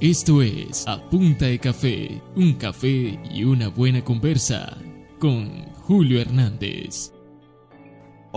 Esto 0.00 0.42
es 0.42 0.86
A 0.86 1.00
Punta 1.08 1.46
de 1.46 1.58
Café, 1.58 2.20
un 2.34 2.52
café 2.52 3.18
y 3.32 3.44
una 3.44 3.68
buena 3.68 4.04
conversa 4.04 4.76
con 5.18 5.48
Julio 5.86 6.20
Hernández. 6.20 7.15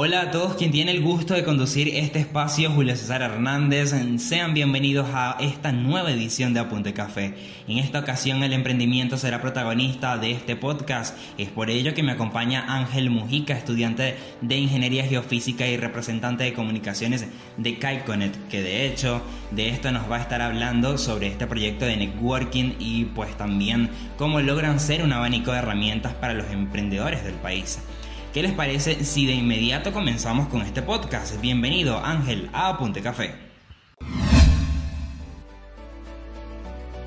Hola 0.01 0.21
a 0.21 0.31
todos 0.31 0.55
quien 0.55 0.71
tiene 0.71 0.91
el 0.91 1.01
gusto 1.01 1.33
de 1.33 1.43
conducir 1.43 1.89
este 1.89 2.20
espacio, 2.20 2.71
Julio 2.71 2.96
César 2.96 3.21
Hernández. 3.21 3.93
Sean 4.20 4.54
bienvenidos 4.54 5.09
a 5.13 5.36
esta 5.41 5.73
nueva 5.73 6.09
edición 6.09 6.54
de 6.54 6.61
Apunte 6.61 6.93
Café. 6.93 7.36
En 7.68 7.79
esta 7.79 8.00
ocasión 8.00 8.41
el 8.41 8.54
emprendimiento 8.54 9.18
será 9.18 9.41
protagonista 9.41 10.18
de 10.18 10.32
este 10.32 10.55
podcast. 10.55 11.18
Es 11.38 11.50
por 11.50 11.70
ello 11.70 11.93
que 11.93 12.01
me 12.01 12.14
acompaña 12.14 12.77
Ángel 12.77 13.09
Mujica, 13.09 13.57
estudiante 13.57 14.15
de 14.39 14.55
Ingeniería 14.55 15.04
Geofísica 15.04 15.68
y 15.68 15.75
representante 15.75 16.45
de 16.45 16.54
comunicaciones 16.54 17.27
de 17.57 17.77
Kaikonet, 17.77 18.47
que 18.47 18.61
de 18.61 18.86
hecho 18.86 19.21
de 19.52 19.68
esto 19.68 19.91
nos 19.91 20.09
va 20.09 20.16
a 20.16 20.21
estar 20.21 20.41
hablando 20.41 20.97
sobre 20.97 21.27
este 21.27 21.45
proyecto 21.45 21.84
de 21.84 21.97
networking 21.97 22.75
y 22.79 23.04
pues 23.04 23.36
también 23.36 23.89
cómo 24.18 24.39
logran 24.39 24.79
ser 24.79 25.04
un 25.04 25.11
abanico 25.11 25.52
de 25.52 25.57
herramientas 25.57 26.13
para 26.13 26.36
los 26.36 26.50
emprendedores 26.52 27.25
del 27.25 27.36
país. 27.36 27.79
¿Qué 28.33 28.43
les 28.43 28.54
parece 28.54 29.04
si 29.06 29.25
de 29.25 29.33
inmediato 29.33 29.92
comenzamos 29.92 30.50
con 30.50 30.61
este 30.61 30.83
podcast? 30.83 31.42
Bienvenido 31.42 31.97
Ángel 31.97 32.47
a 32.53 32.69
Apunte 32.69 33.02
Café. 33.02 33.33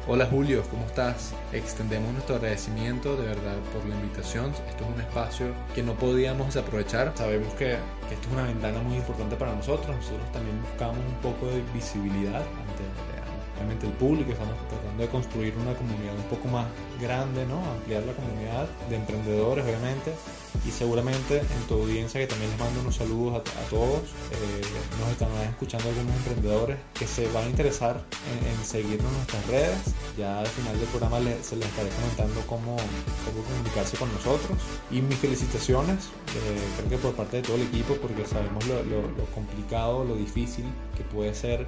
Hola 0.09 0.27
Julio, 0.27 0.65
¿cómo 0.69 0.85
estás? 0.85 1.33
Extendemos 1.53 2.13
nuestro 2.13 2.35
agradecimiento 2.35 3.15
de 3.15 3.29
verdad 3.29 3.57
por 3.73 3.89
la 3.89 3.95
invitación. 3.95 4.51
Esto 4.69 4.83
es 4.83 4.95
un 4.97 5.01
espacio 5.01 5.47
que 5.77 5.85
no 5.85 5.95
podíamos 5.95 6.49
desaprovechar. 6.49 7.13
Sabemos 7.15 7.55
que, 7.55 7.75
esto 7.75 8.29
es 8.29 8.33
una 8.33 8.43
ventana 8.43 8.81
muy 8.81 8.97
importante 8.97 9.37
para 9.37 9.55
nosotros. 9.55 9.95
Nosotros 9.95 10.33
también 10.33 10.61
buscamos 10.61 10.99
un 10.99 11.21
poco 11.23 11.47
de 11.47 11.63
visibilidad 11.73 12.43
ante 12.43 13.22
realmente 13.57 13.87
el 13.87 13.93
público. 13.93 14.33
Estamos 14.33 14.55
tratando 14.69 15.03
de 15.03 15.09
construir 15.09 15.55
una 15.57 15.75
comunidad 15.75 16.15
un 16.17 16.25
poco 16.25 16.49
más 16.49 16.67
grande, 17.01 17.47
¿no? 17.47 17.59
Ampliar 17.73 18.03
la 18.05 18.13
comunidad 18.13 18.69
de 18.89 18.97
emprendedores, 18.97 19.65
obviamente 19.65 20.13
y 20.67 20.71
seguramente 20.71 21.39
en 21.39 21.67
tu 21.67 21.75
audiencia 21.75 22.21
que 22.21 22.27
también 22.27 22.51
les 22.51 22.61
mando 22.61 22.81
unos 22.81 22.97
saludos 22.97 23.41
a, 23.41 23.71
todos 23.71 24.03
eh, 24.33 24.61
nos 25.01 25.11
están 25.11 25.29
escuchando 25.49 25.89
algunos 25.89 26.15
emprendedores 26.17 26.79
que 26.95 27.07
se 27.07 27.27
van 27.33 27.45
a 27.45 27.49
interesar 27.49 28.01
en, 28.47 28.65
seguirnos 28.65 29.11
en 29.11 29.17
nuestras 29.17 29.47
redes 29.47 29.95
ya 30.17 30.41
al 30.41 30.47
final 30.47 30.79
del 30.79 30.89
programa 30.89 31.19
se 31.43 31.57
les 31.57 31.67
estaré 31.67 31.89
comentando 31.91 32.41
cómo, 32.47 32.77
cómo 32.77 33.43
comunicarse 33.45 33.97
con 33.97 34.13
nosotros 34.13 34.59
y 34.91 35.01
mis 35.01 35.19
felicitaciones 35.19 36.11
eh, 36.37 36.61
creo 36.77 36.91
que 36.91 36.99
por 36.99 37.15
parte 37.15 37.39
de 37.39 37.43
todo 37.43 37.57
el 37.57 37.63
equipo 37.63 37.95
porque 37.97 38.25
sabemos 38.27 38.65
lo, 38.67 38.83
lo 38.85 39.25
complicado 39.35 40.05
lo 40.05 40.17
difícil 40.17 40.67
que 40.97 41.03
puede 41.03 41.35
ser 41.35 41.67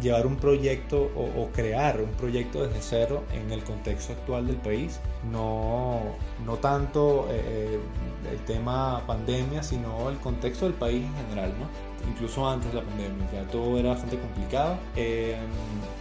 llevar 0.00 0.26
un 0.26 0.36
proyecto 0.36 1.10
o, 1.14 1.48
crear 1.52 2.00
un 2.00 2.10
proyecto 2.12 2.66
desde 2.66 2.80
cero 2.80 3.24
en 3.32 3.52
el 3.52 3.62
contexto 3.62 4.12
actual 4.12 4.46
del 4.46 4.56
país. 4.56 5.00
No, 5.30 6.00
no 6.44 6.56
tanto 6.56 7.28
eh, 7.30 7.42
eh, 7.44 7.80
el 8.32 8.38
tema 8.40 9.02
pandemia, 9.06 9.62
sino 9.62 10.08
el 10.08 10.18
contexto 10.18 10.64
del 10.66 10.74
país 10.74 11.04
en 11.04 11.14
general, 11.28 11.52
¿no? 11.58 11.66
Incluso 12.10 12.48
antes 12.48 12.72
de 12.72 12.80
la 12.80 12.84
pandemia, 12.84 13.30
ya 13.32 13.42
todo 13.48 13.78
era 13.78 13.90
bastante 13.90 14.18
complicado. 14.18 14.76
Eh, 14.96 15.36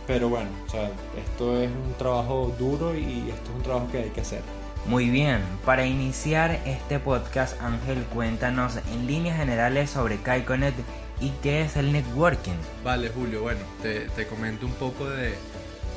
pero 0.07 0.29
bueno, 0.29 0.49
o 0.65 0.69
sea, 0.69 0.89
esto 1.17 1.61
es 1.61 1.69
un 1.69 1.93
trabajo 1.97 2.53
duro 2.57 2.95
y 2.95 3.29
esto 3.29 3.51
es 3.51 3.55
un 3.57 3.63
trabajo 3.63 3.87
que 3.91 3.99
hay 3.99 4.09
que 4.09 4.21
hacer. 4.21 4.41
Muy 4.87 5.11
bien, 5.11 5.41
para 5.63 5.85
iniciar 5.85 6.59
este 6.65 6.97
podcast, 6.97 7.61
Ángel, 7.61 8.03
cuéntanos 8.05 8.77
en 8.91 9.05
líneas 9.05 9.37
generales 9.37 9.91
sobre 9.91 10.17
KaiConnect 10.17 10.79
¿Y 11.21 11.29
qué 11.43 11.61
es 11.61 11.77
el 11.77 11.91
networking? 11.91 12.57
Vale, 12.83 13.09
Julio, 13.09 13.43
bueno, 13.43 13.61
te, 13.83 14.09
te 14.09 14.25
comento 14.25 14.65
un 14.65 14.73
poco 14.73 15.07
de, 15.07 15.35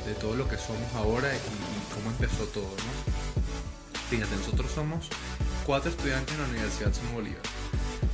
de, 0.05 0.13
todo 0.21 0.35
lo 0.35 0.47
que 0.47 0.55
somos 0.55 0.93
ahora 0.93 1.33
y, 1.33 1.93
cómo 1.95 2.11
empezó 2.11 2.43
todo, 2.45 2.69
¿no? 2.69 4.01
Fíjate, 4.07 4.35
nosotros 4.35 4.71
somos 4.71 5.07
cuatro 5.65 5.89
estudiantes 5.89 6.35
en 6.35 6.41
la 6.43 6.47
Universidad 6.49 6.91
de 6.91 7.11
Bolívar. 7.11 7.41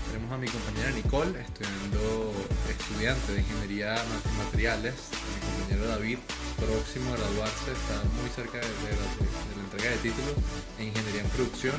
Tenemos 0.07 0.31
a 0.31 0.37
mi 0.37 0.47
compañera 0.47 0.91
Nicole, 0.91 1.41
estudiando, 1.41 2.33
estudiante 2.69 3.33
de 3.33 3.41
Ingeniería 3.41 3.95
Materiales, 4.37 4.95
mi 5.11 5.51
compañero 5.51 5.87
David, 5.89 6.17
próximo 6.55 7.13
a 7.13 7.17
graduarse, 7.17 7.71
está 7.73 7.99
muy 8.21 8.29
cerca 8.29 8.57
de, 8.57 8.67
de 8.67 9.55
la 9.57 9.60
entrega 9.71 9.95
de 9.95 10.01
títulos 10.01 10.35
en 10.79 10.87
Ingeniería 10.87 11.21
en 11.21 11.29
Producción, 11.29 11.75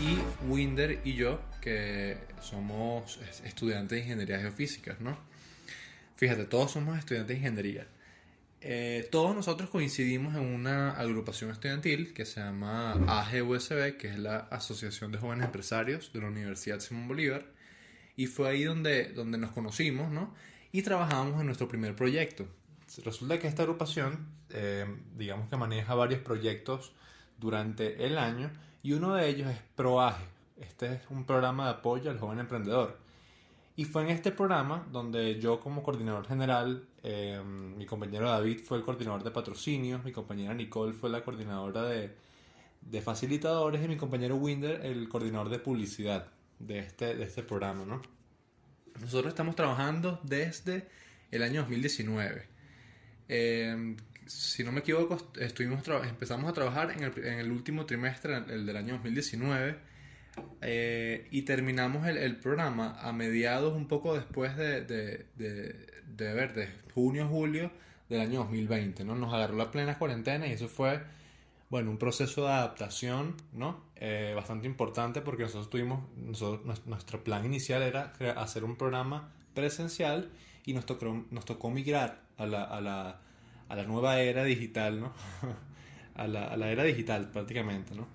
y 0.00 0.48
Winder 0.48 1.00
y 1.04 1.14
yo, 1.14 1.38
que 1.60 2.16
somos 2.40 3.20
estudiantes 3.44 3.98
de 3.98 4.04
ingeniería 4.04 4.38
geofísica, 4.40 4.96
¿no? 5.00 5.18
Fíjate, 6.16 6.44
todos 6.44 6.70
somos 6.70 6.98
estudiantes 6.98 7.34
de 7.34 7.38
ingeniería. 7.38 7.86
Eh, 8.62 9.06
todos 9.12 9.36
nosotros 9.36 9.68
coincidimos 9.68 10.34
en 10.34 10.46
una 10.46 10.92
agrupación 10.92 11.50
estudiantil 11.50 12.14
que 12.14 12.24
se 12.24 12.40
llama 12.40 12.92
AGUSB, 13.06 13.98
que 13.98 14.08
es 14.08 14.18
la 14.18 14.38
Asociación 14.38 15.12
de 15.12 15.18
Jóvenes 15.18 15.44
Empresarios 15.44 16.10
de 16.14 16.20
la 16.20 16.28
Universidad 16.28 16.80
Simón 16.80 17.06
Bolívar, 17.06 17.44
y 18.16 18.28
fue 18.28 18.48
ahí 18.48 18.64
donde, 18.64 19.12
donde 19.12 19.36
nos 19.36 19.50
conocimos, 19.50 20.10
¿no? 20.10 20.34
Y 20.72 20.80
trabajamos 20.80 21.38
en 21.38 21.46
nuestro 21.46 21.68
primer 21.68 21.94
proyecto. 21.96 22.48
Resulta 23.04 23.38
que 23.38 23.46
esta 23.46 23.62
agrupación, 23.64 24.26
eh, 24.50 24.86
digamos 25.18 25.50
que 25.50 25.56
maneja 25.56 25.94
varios 25.94 26.22
proyectos 26.22 26.94
durante 27.38 28.06
el 28.06 28.18
año, 28.18 28.50
y 28.82 28.92
uno 28.92 29.14
de 29.14 29.28
ellos 29.28 29.50
es 29.50 29.58
ProAge, 29.74 30.24
este 30.58 30.94
es 30.94 31.00
un 31.10 31.24
programa 31.24 31.64
de 31.64 31.70
apoyo 31.72 32.10
al 32.10 32.18
joven 32.18 32.38
emprendedor. 32.38 32.98
Y 33.76 33.84
fue 33.84 34.02
en 34.02 34.08
este 34.08 34.32
programa 34.32 34.86
donde 34.90 35.38
yo 35.38 35.60
como 35.60 35.82
coordinador 35.82 36.26
general, 36.26 36.88
eh, 37.02 37.42
mi 37.44 37.84
compañero 37.84 38.30
David 38.30 38.60
fue 38.64 38.78
el 38.78 38.84
coordinador 38.84 39.22
de 39.22 39.30
patrocinios, 39.30 40.02
mi 40.02 40.12
compañera 40.12 40.54
Nicole 40.54 40.94
fue 40.94 41.10
la 41.10 41.22
coordinadora 41.22 41.82
de, 41.82 42.14
de 42.80 43.02
facilitadores 43.02 43.84
y 43.84 43.88
mi 43.88 43.96
compañero 43.96 44.36
Winder 44.36 44.84
el 44.86 45.08
coordinador 45.08 45.50
de 45.50 45.58
publicidad 45.58 46.28
de 46.58 46.78
este, 46.78 47.14
de 47.14 47.24
este 47.24 47.42
programa. 47.42 47.84
¿no? 47.84 48.00
Nosotros 49.00 49.28
estamos 49.28 49.56
trabajando 49.56 50.20
desde 50.22 50.88
el 51.30 51.42
año 51.42 51.60
2019. 51.62 52.55
Eh, 53.28 53.96
si 54.26 54.64
no 54.64 54.72
me 54.72 54.80
equivoco, 54.80 55.16
estuvimos 55.38 55.82
empezamos 56.08 56.50
a 56.50 56.52
trabajar 56.52 56.90
en 56.90 57.04
el, 57.04 57.24
en 57.24 57.38
el 57.38 57.50
último 57.52 57.86
trimestre, 57.86 58.36
el 58.36 58.66
del 58.66 58.76
año 58.76 58.94
2019 58.94 59.76
eh, 60.62 61.26
y 61.30 61.42
terminamos 61.42 62.06
el, 62.06 62.18
el, 62.18 62.36
programa 62.36 62.98
a 63.00 63.12
mediados, 63.12 63.74
un 63.74 63.86
poco 63.86 64.14
después 64.14 64.56
de, 64.56 64.82
de, 64.82 65.26
de, 65.36 65.86
de, 66.06 66.34
ver, 66.34 66.54
de 66.54 66.68
junio, 66.94 67.28
julio 67.28 67.70
del 68.08 68.20
año 68.20 68.40
2020, 68.40 69.04
¿no? 69.04 69.14
Nos 69.14 69.32
agarró 69.32 69.56
la 69.56 69.70
plena 69.70 69.98
cuarentena 69.98 70.46
y 70.46 70.52
eso 70.52 70.68
fue, 70.68 71.02
bueno, 71.70 71.90
un 71.90 71.98
proceso 71.98 72.46
de 72.46 72.52
adaptación, 72.52 73.36
¿no? 73.52 73.84
Eh, 73.96 74.32
bastante 74.34 74.66
importante 74.66 75.20
porque 75.20 75.44
nosotros 75.44 75.70
tuvimos, 75.70 76.02
nosotros, 76.16 76.84
nuestro 76.86 77.22
plan 77.22 77.44
inicial 77.44 77.82
era 77.82 78.12
hacer 78.36 78.64
un 78.64 78.76
programa 78.76 79.32
presencial 79.54 80.30
y 80.66 80.74
nos 80.74 80.84
tocó, 80.84 81.24
nos 81.30 81.44
tocó 81.44 81.70
migrar 81.70 82.20
a 82.36 82.44
la, 82.44 82.64
a 82.64 82.80
la, 82.80 83.20
a 83.68 83.76
la 83.76 83.84
nueva 83.84 84.20
era 84.20 84.44
digital, 84.44 85.00
¿no? 85.00 85.14
a, 86.14 86.26
la, 86.26 86.48
a 86.48 86.56
la 86.56 86.70
era 86.70 86.82
digital 86.82 87.30
prácticamente, 87.30 87.94
¿no? 87.94 88.06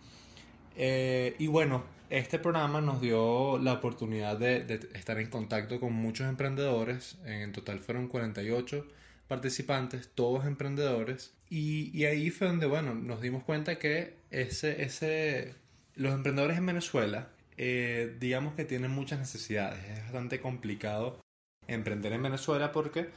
Eh, 0.75 1.35
y 1.39 1.47
bueno, 1.47 1.84
este 2.09 2.39
programa 2.39 2.81
nos 2.81 3.01
dio 3.01 3.57
la 3.57 3.73
oportunidad 3.73 4.38
de, 4.38 4.79
estar 4.94 5.17
en 5.19 5.29
contacto 5.29 5.79
con 5.79 5.94
muchos 5.94 6.28
emprendedores. 6.28 7.17
En 7.25 7.53
total 7.53 7.79
fueron 7.79 8.07
48 8.07 8.85
participantes, 9.29 10.09
todos 10.13 10.45
emprendedores. 10.45 11.33
Y, 11.50 12.03
ahí 12.06 12.29
fue 12.31 12.47
donde, 12.47 12.66
bueno, 12.66 12.94
nos 12.94 13.22
dimos 13.22 13.44
cuenta 13.44 13.79
que 13.79 14.18
ese, 14.29 14.83
ese, 14.83 15.56
los 15.95 16.13
emprendedores 16.13 16.57
en 16.57 16.66
Venezuela, 16.66 17.29
eh, 17.57 18.18
digamos 18.19 18.56
que 18.56 18.66
tienen 18.66 18.91
muchas 18.91 19.19
necesidades. 19.19 19.83
Es 19.85 20.03
bastante 20.03 20.41
complicado 20.41 21.19
emprender 21.68 22.14
en 22.14 22.24
Venezuela 22.24 22.72
porque, 22.72 23.10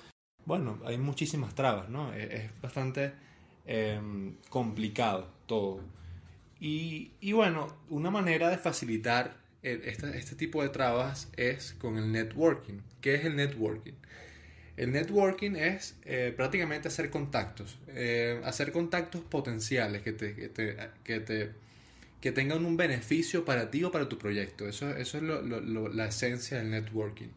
bueno, 0.44 0.80
hay 0.84 0.98
muchísimas 0.98 1.54
trabas, 1.54 1.88
¿no? 1.88 2.12
Es, 2.14 2.50
bastante 2.60 3.12
em, 3.66 4.36
complicado 4.48 5.28
todo. 5.46 5.80
Y, 6.60 7.32
bueno, 7.32 7.66
una 7.90 8.10
manera 8.10 8.48
de 8.48 8.56
facilitar 8.56 9.36
este, 9.62 10.16
este, 10.16 10.34
tipo 10.34 10.62
de 10.62 10.70
trabas 10.70 11.28
es 11.36 11.74
con 11.74 11.98
el 11.98 12.10
networking. 12.10 12.80
¿Qué 13.02 13.16
es 13.16 13.24
el 13.26 13.36
networking? 13.36 13.92
El 14.76 14.92
networking 14.92 15.56
es 15.56 15.96
eh, 16.04 16.32
prácticamente 16.36 16.88
hacer 16.88 17.10
contactos, 17.10 17.78
eh, 17.88 18.40
hacer 18.44 18.72
contactos 18.72 19.20
potenciales 19.22 20.02
que 20.02 20.12
te, 20.12 20.34
que 20.34 20.48
te, 20.48 20.76
que 21.04 21.20
te, 21.20 21.52
que 22.20 22.32
tengan 22.32 22.64
un 22.64 22.76
beneficio 22.76 23.44
para 23.44 23.70
ti 23.70 23.84
o 23.84 23.92
para 23.92 24.08
tu 24.08 24.18
proyecto. 24.18 24.66
Eso, 24.66 24.88
eso 24.96 25.18
es 25.18 25.22
la 25.22 26.06
esencia 26.06 26.58
del 26.58 26.70
networking. 26.70 27.28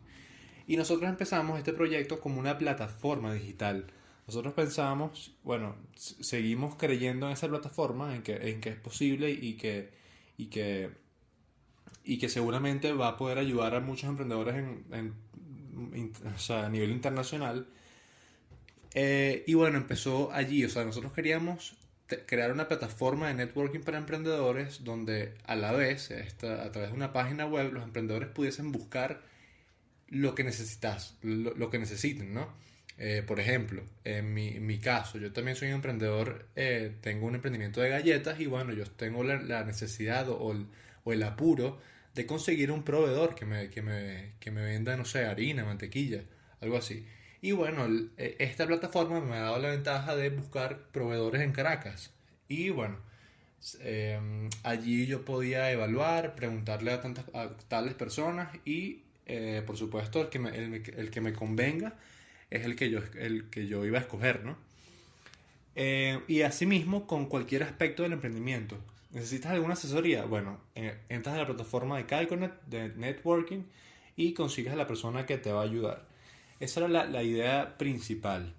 Y 0.68 0.78
nosotros 0.78 1.10
empezamos 1.10 1.58
este 1.58 1.74
proyecto 1.74 2.20
como 2.20 2.40
una 2.40 2.58
plataforma 2.58 3.34
digital 3.34 3.88
nosotros 4.28 4.54
pensamos, 4.54 5.34
bueno, 5.44 5.78
seguimos 5.96 6.76
creyendo 6.76 7.28
en 7.28 7.34
esa 7.34 7.48
plataforma, 7.48 8.14
en 8.14 8.24
que, 8.24 8.36
en 8.50 8.60
que 8.60 8.70
es 8.70 8.76
posible 8.76 9.32
y 9.32 9.54
que, 9.54 9.90
y, 10.36 10.48
que, 10.48 10.90
y 12.04 12.18
que 12.18 12.28
seguramente 12.28 12.92
va 12.92 13.08
a 13.08 13.18
poder 13.18 13.38
ayudar 13.38 13.74
a 13.74 13.80
muchos 13.80 14.10
emprendedores 14.10 14.56
en, 14.56 15.14
a 16.50 16.70
nivel 16.70 16.92
internacional. 16.92 17.68
Eh, 18.94 19.46
y 19.48 19.54
bueno, 19.54 19.78
empezó 19.78 20.30
allí, 20.34 20.66
o 20.66 20.70
sea, 20.70 20.84
nosotros 20.84 21.14
queríamos 21.14 21.78
crear 22.26 22.52
una 22.52 22.68
plataforma 22.68 23.30
de 23.30 23.34
networking 23.36 23.80
para 23.80 23.98
emprendedores 23.98 24.84
donde 24.84 25.36
a 25.46 25.56
la 25.56 25.72
vez, 25.72 26.12
a 26.12 26.72
través 26.72 26.90
de 26.90 26.96
una 26.96 27.14
página 27.14 27.46
web, 27.46 27.72
los 27.72 27.84
emprendedores 27.84 28.28
pudiesen 28.28 28.74
buscar 28.74 29.22
lo 30.10 30.36
que 30.36 30.44
necesitas, 30.44 31.18
lo, 31.22 31.70
que 31.70 31.80
necesiten, 31.80 32.34
¿no? 32.34 32.48
Eh, 32.98 33.24
por 33.26 33.40
ejemplo, 33.40 33.84
en 34.04 34.34
mi, 34.34 34.60
mi, 34.60 34.80
caso, 34.80 35.20
yo 35.20 35.32
también 35.32 35.56
soy 35.56 35.68
un 35.70 35.76
emprendedor, 35.76 36.48
eh, 36.56 36.96
tengo 37.02 37.28
un 37.28 37.36
emprendimiento 37.36 37.80
de 37.82 37.90
galletas 37.90 38.40
y 38.40 38.48
bueno, 38.48 38.74
yo 38.74 38.86
tengo 38.86 39.24
la, 39.24 39.64
necesidad 39.64 40.30
o 40.30 40.52
el, 40.52 40.66
o 41.04 41.14
el, 41.14 41.22
apuro 41.24 41.80
de 42.16 42.26
conseguir 42.26 42.72
un 42.72 42.84
proveedor 42.84 43.36
que 43.36 43.46
me, 43.46 43.70
que, 43.70 43.84
me, 43.84 44.32
que 44.40 44.50
me 44.50 44.64
venda, 44.64 44.98
no 44.98 45.06
sé, 45.06 45.26
harina, 45.26 45.64
mantequilla, 45.64 46.24
algo 46.60 46.78
así. 46.78 47.06
Y 47.42 47.52
bueno, 47.52 47.88
e, 48.18 48.36
esta 48.40 48.66
plataforma 48.66 49.22
me 49.22 49.36
ha 49.36 49.42
dado 49.42 49.60
la 49.60 49.70
ventaja 49.70 50.16
de 50.16 50.30
buscar 50.30 50.88
proveedores 50.92 51.42
en 51.42 51.52
Caracas. 51.52 52.12
Y 52.48 52.70
bueno, 52.70 52.98
em, 53.82 54.50
allí 54.64 55.06
yo 55.06 55.24
podía 55.26 55.72
evaluar, 55.72 56.36
preguntarle 56.36 56.92
a, 56.94 57.02
tantas, 57.02 57.26
tales 57.68 57.94
personas 57.94 58.50
y 58.66 59.04
eh, 59.28 59.62
por 59.66 59.78
supuesto 59.78 60.22
el 60.22 60.30
que, 60.30 60.40
me, 60.40 60.50
el, 60.58 61.12
que 61.12 61.22
me 61.22 61.34
convenga 61.34 61.94
es 62.50 62.66
el 62.66 62.76
que 62.76 62.90
yo, 62.90 63.02
el 63.20 63.50
que 63.50 63.68
yo 63.68 63.86
iba 63.86 64.00
a 64.00 64.02
escoger, 64.02 64.44
¿no? 64.44 64.58
Eh, 65.76 66.22
y 66.28 66.42
asimismo 66.42 67.06
con 67.06 67.28
cualquier 67.28 67.62
aspecto 67.62 68.02
del 68.02 68.14
emprendimiento. 68.14 68.78
¿Necesitas 69.12 69.52
alguna 69.52 69.74
asesoría? 69.74 70.26
Bueno, 70.26 70.60
entras 70.76 71.36
a 71.36 71.40
la 71.40 71.46
plataforma 71.46 71.98
de 71.98 72.06
Calconet, 72.06 72.52
de 72.66 72.90
networking, 72.90 73.64
y 74.16 74.34
consigues 74.34 74.74
a 74.74 74.76
la 74.76 74.88
persona 74.88 75.26
que 75.26 75.38
te 75.38 75.52
va 75.52 75.62
a 75.62 75.64
ayudar. 75.64 76.08
Esa 76.60 76.82
era 76.86 77.06
la, 77.06 77.24
idea 77.24 77.78
principal. 77.78 78.54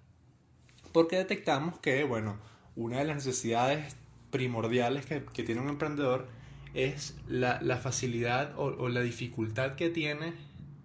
Porque 0.92 1.16
detectamos 1.16 1.78
que, 1.80 2.04
bueno, 2.04 2.38
una 2.76 2.98
de 2.98 3.04
las 3.04 3.16
necesidades 3.16 3.96
primordiales 4.30 5.04
que, 5.04 5.20
tiene 5.42 5.60
un 5.60 5.68
emprendedor 5.68 6.28
es 6.74 7.16
la, 7.26 7.58
facilidad 7.82 8.54
o, 8.56 8.88
la 8.88 9.00
dificultad 9.00 9.74
que 9.74 9.90
tiene 9.90 10.32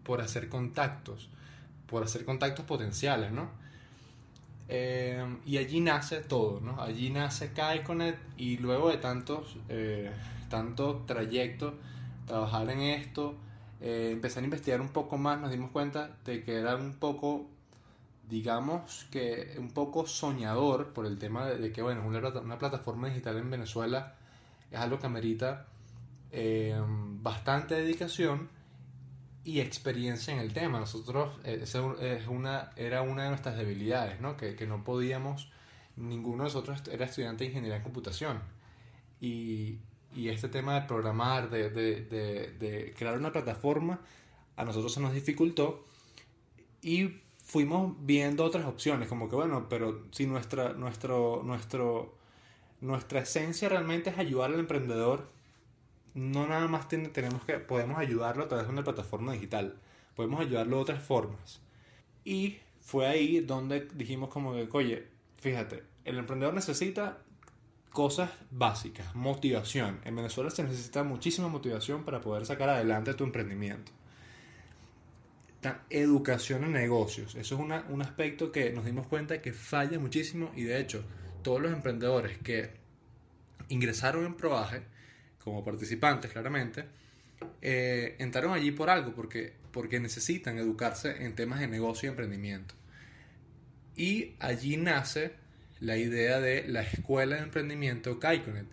por 0.03 0.21
hacer 0.21 0.49
contactos, 0.49 1.29
por 1.87 2.03
hacer 2.03 2.25
contactos 2.25 2.65
potenciales, 2.65 3.31
¿no? 3.31 3.49
Eh, 4.69 5.23
y 5.45 5.57
allí 5.57 5.81
nace 5.81 6.21
todo, 6.21 6.59
¿no? 6.61 6.81
Allí 6.81 7.09
nace 7.09 7.51
Kaikonet 7.51 8.17
y 8.37 8.57
luego 8.57 8.89
de 8.89 8.97
tantos, 8.97 9.57
eh, 9.69 10.11
tanto 10.49 11.03
trayecto, 11.05 11.75
trabajar 12.25 12.69
en 12.69 12.79
esto, 12.79 13.35
eh, 13.81 14.11
empecé 14.13 14.39
a 14.39 14.43
investigar 14.43 14.79
un 14.79 14.89
poco 14.89 15.17
más, 15.17 15.39
nos 15.41 15.51
dimos 15.51 15.71
cuenta 15.71 16.15
de 16.23 16.43
que 16.43 16.55
era 16.55 16.77
un 16.77 16.93
poco, 16.93 17.45
digamos 18.29 19.05
que 19.11 19.55
un 19.59 19.71
poco 19.71 20.07
soñador 20.07 20.93
por 20.93 21.05
el 21.05 21.19
tema 21.19 21.45
de, 21.47 21.71
que, 21.73 21.81
bueno, 21.81 22.07
una, 22.07 22.19
una, 22.29 22.57
plataforma 22.57 23.09
digital 23.09 23.37
en 23.37 23.49
Venezuela 23.49 24.15
es 24.71 24.79
algo 24.79 24.99
que 24.99 25.05
amerita 25.05 25.65
eh, 26.31 26.81
bastante 27.21 27.75
dedicación 27.75 28.49
y 29.43 29.59
experiencia 29.59 30.33
en 30.33 30.39
el 30.39 30.53
tema. 30.53 30.79
Nosotros, 30.79 31.39
eh, 31.43 31.59
esa 31.63 31.93
es 32.01 32.27
una, 32.27 32.71
era 32.75 33.01
una 33.01 33.23
de 33.23 33.29
nuestras 33.29 33.57
debilidades, 33.57 34.21
¿no? 34.21 34.37
Que, 34.37 34.55
que 34.55 34.65
no 34.67 34.83
podíamos, 34.83 35.51
ninguno 35.95 36.43
de 36.43 36.49
nosotros 36.49 36.81
era 36.91 37.05
estudiante 37.05 37.43
de 37.43 37.49
ingeniería 37.49 37.77
en 37.77 37.83
computación. 37.83 38.39
Y, 39.19 39.79
y 40.15 40.29
este 40.29 40.49
tema 40.49 40.75
de 40.79 40.87
programar, 40.87 41.49
de, 41.49 41.69
de, 41.69 42.01
de, 42.59 42.93
crear 42.97 43.17
una 43.17 43.31
plataforma, 43.31 43.99
a 44.55 44.63
nosotros 44.63 44.93
se 44.93 44.99
nos 44.99 45.13
dificultó 45.13 45.85
y 46.81 47.21
fuimos 47.43 47.95
viendo 47.99 48.43
otras 48.43 48.65
opciones, 48.65 49.07
como 49.07 49.29
que 49.29 49.35
bueno, 49.35 49.67
pero 49.69 50.03
si 50.11 50.25
nuestra, 50.25 50.73
nuestro, 50.73 51.41
nuestro, 51.43 52.15
nuestra 52.81 53.21
esencia 53.21 53.69
realmente 53.69 54.11
es 54.11 54.17
ayudar 54.17 54.51
al 54.51 54.59
emprendedor, 54.59 55.29
no 56.13 56.47
nada 56.47 56.67
más 56.67 56.87
tenemos 56.87 57.43
que, 57.45 57.53
podemos 57.59 57.97
ayudarlo 57.97 58.43
a 58.43 58.47
través 58.47 58.67
de 58.67 58.73
una 58.73 58.83
plataforma 58.83 59.33
digital, 59.33 59.75
podemos 60.15 60.41
ayudarlo 60.41 60.77
de 60.77 60.81
otras 60.81 61.03
formas. 61.03 61.61
Y 62.23 62.57
fue 62.81 63.07
ahí 63.07 63.39
donde 63.39 63.87
dijimos 63.93 64.29
como 64.29 64.53
que, 64.53 64.67
oye, 64.71 65.07
fíjate, 65.37 65.83
el 66.05 66.17
emprendedor 66.17 66.53
necesita 66.53 67.17
cosas 67.91 68.31
básicas, 68.51 69.13
motivación. 69.15 69.99
En 70.03 70.15
Venezuela 70.15 70.49
se 70.49 70.63
necesita 70.63 71.03
muchísima 71.03 71.47
motivación 71.47 72.03
para 72.03 72.21
poder 72.21 72.45
sacar 72.45 72.69
adelante 72.69 73.13
tu 73.13 73.23
emprendimiento. 73.23 73.91
Educación 75.89 76.65
en 76.65 76.73
negocios. 76.73 77.35
Eso 77.35 77.55
es 77.55 77.61
un 77.89 78.01
aspecto 78.01 78.51
que 78.51 78.71
nos 78.71 78.83
dimos 78.83 79.07
cuenta 79.07 79.41
que 79.41 79.53
falla 79.53 79.97
muchísimo 79.97 80.51
y 80.55 80.63
de 80.63 80.79
hecho 80.79 81.05
todos 81.41 81.61
los 81.61 81.71
emprendedores 81.71 82.37
que 82.39 82.71
ingresaron 83.69 84.25
en 84.25 84.33
Proaje 84.33 84.83
como 85.43 85.63
participantes 85.63 86.31
claramente, 86.31 86.85
eh, 87.61 88.15
entraron 88.19 88.53
allí 88.53 88.71
por 88.71 88.89
algo, 88.89 89.13
porque, 89.13 89.53
porque 89.71 89.99
necesitan 89.99 90.57
educarse 90.57 91.25
en 91.25 91.35
temas 91.35 91.59
de 91.59 91.67
negocio 91.67 92.07
y 92.07 92.11
emprendimiento. 92.11 92.75
Y 93.95 94.33
allí 94.39 94.77
nace 94.77 95.33
la 95.79 95.97
idea 95.97 96.39
de 96.39 96.67
la 96.67 96.81
escuela 96.81 97.35
de 97.35 97.43
emprendimiento 97.43 98.19
Kaikonet, 98.19 98.67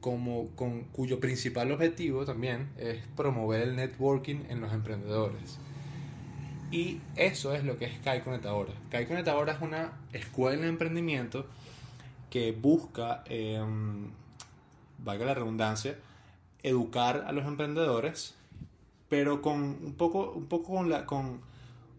como, 0.00 0.50
con, 0.56 0.84
cuyo 0.84 1.20
principal 1.20 1.70
objetivo 1.72 2.24
también 2.24 2.68
es 2.76 2.98
promover 3.16 3.62
el 3.62 3.76
networking 3.76 4.44
en 4.48 4.60
los 4.60 4.72
emprendedores. 4.72 5.58
Y 6.70 7.00
eso 7.14 7.54
es 7.54 7.64
lo 7.64 7.78
que 7.78 7.84
es 7.86 7.98
Kaikonet 8.00 8.44
ahora. 8.44 8.72
Kaikonet 8.90 9.28
ahora 9.28 9.52
es 9.52 9.62
una 9.62 9.92
escuela 10.12 10.62
de 10.62 10.68
emprendimiento 10.68 11.46
que 12.28 12.50
busca, 12.52 13.22
eh, 13.26 13.64
valga 14.98 15.24
la 15.24 15.34
redundancia, 15.34 15.96
educar 16.66 17.24
a 17.28 17.32
los 17.32 17.46
emprendedores, 17.46 18.34
pero 19.08 19.40
con 19.40 19.60
un 19.60 19.94
poco, 19.94 20.32
un 20.32 20.46
poco 20.46 20.74
con, 20.74 20.90
la, 20.90 21.06
con, 21.06 21.40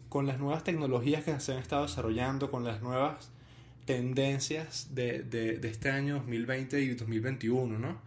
con 0.10 0.28
las 0.28 0.40
nuevas 0.40 0.66
tecnologías 0.66 1.24
que 1.24 1.40
se 1.40 1.54
han 1.54 1.60
estado 1.60 1.84
desarrollando, 1.84 2.52
con 2.52 2.66
las 2.66 2.82
nuevas 2.82 3.32
tendencias 3.86 4.94
de, 4.94 5.24
de, 5.24 5.58
de, 5.58 5.70
este 5.70 5.90
año 5.90 6.16
2020 6.16 6.82
y 6.82 6.90
2021, 6.96 7.80
¿no? 7.80 8.02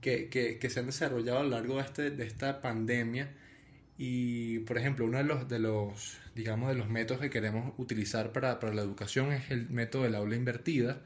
Que, 0.00 0.28
que, 0.28 0.58
que, 0.58 0.70
se 0.70 0.80
han 0.80 0.86
desarrollado 0.86 1.38
a 1.38 1.42
lo 1.44 1.50
largo 1.50 1.76
de, 1.76 1.82
este, 1.82 2.10
de 2.10 2.26
esta 2.26 2.60
pandemia. 2.60 3.32
Y, 3.96 4.58
por 4.60 4.78
ejemplo, 4.78 5.06
uno 5.06 5.18
de 5.18 5.24
los, 5.24 5.48
de 5.48 5.60
los, 5.60 6.18
digamos, 6.34 6.68
de 6.68 6.74
los 6.74 6.88
métodos 6.88 7.20
que 7.20 7.30
queremos 7.30 7.72
utilizar 7.78 8.32
para, 8.32 8.58
para 8.58 8.74
la 8.74 8.82
educación 8.82 9.32
es 9.32 9.52
el 9.52 9.70
método 9.70 10.02
del 10.02 10.16
aula 10.16 10.34
invertida, 10.34 11.00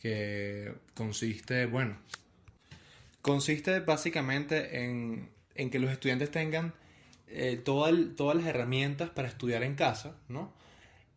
que 0.00 0.74
consiste, 0.94 1.66
bueno, 1.66 1.98
consiste 3.24 3.80
básicamente 3.80 4.84
en, 4.84 5.30
en 5.54 5.70
que 5.70 5.78
los 5.78 5.90
estudiantes 5.90 6.30
tengan 6.30 6.74
eh, 7.26 7.56
todas 7.56 8.36
las 8.36 8.46
herramientas 8.46 9.08
para 9.08 9.28
estudiar 9.28 9.62
en 9.62 9.76
casa, 9.76 10.18
¿no? 10.28 10.52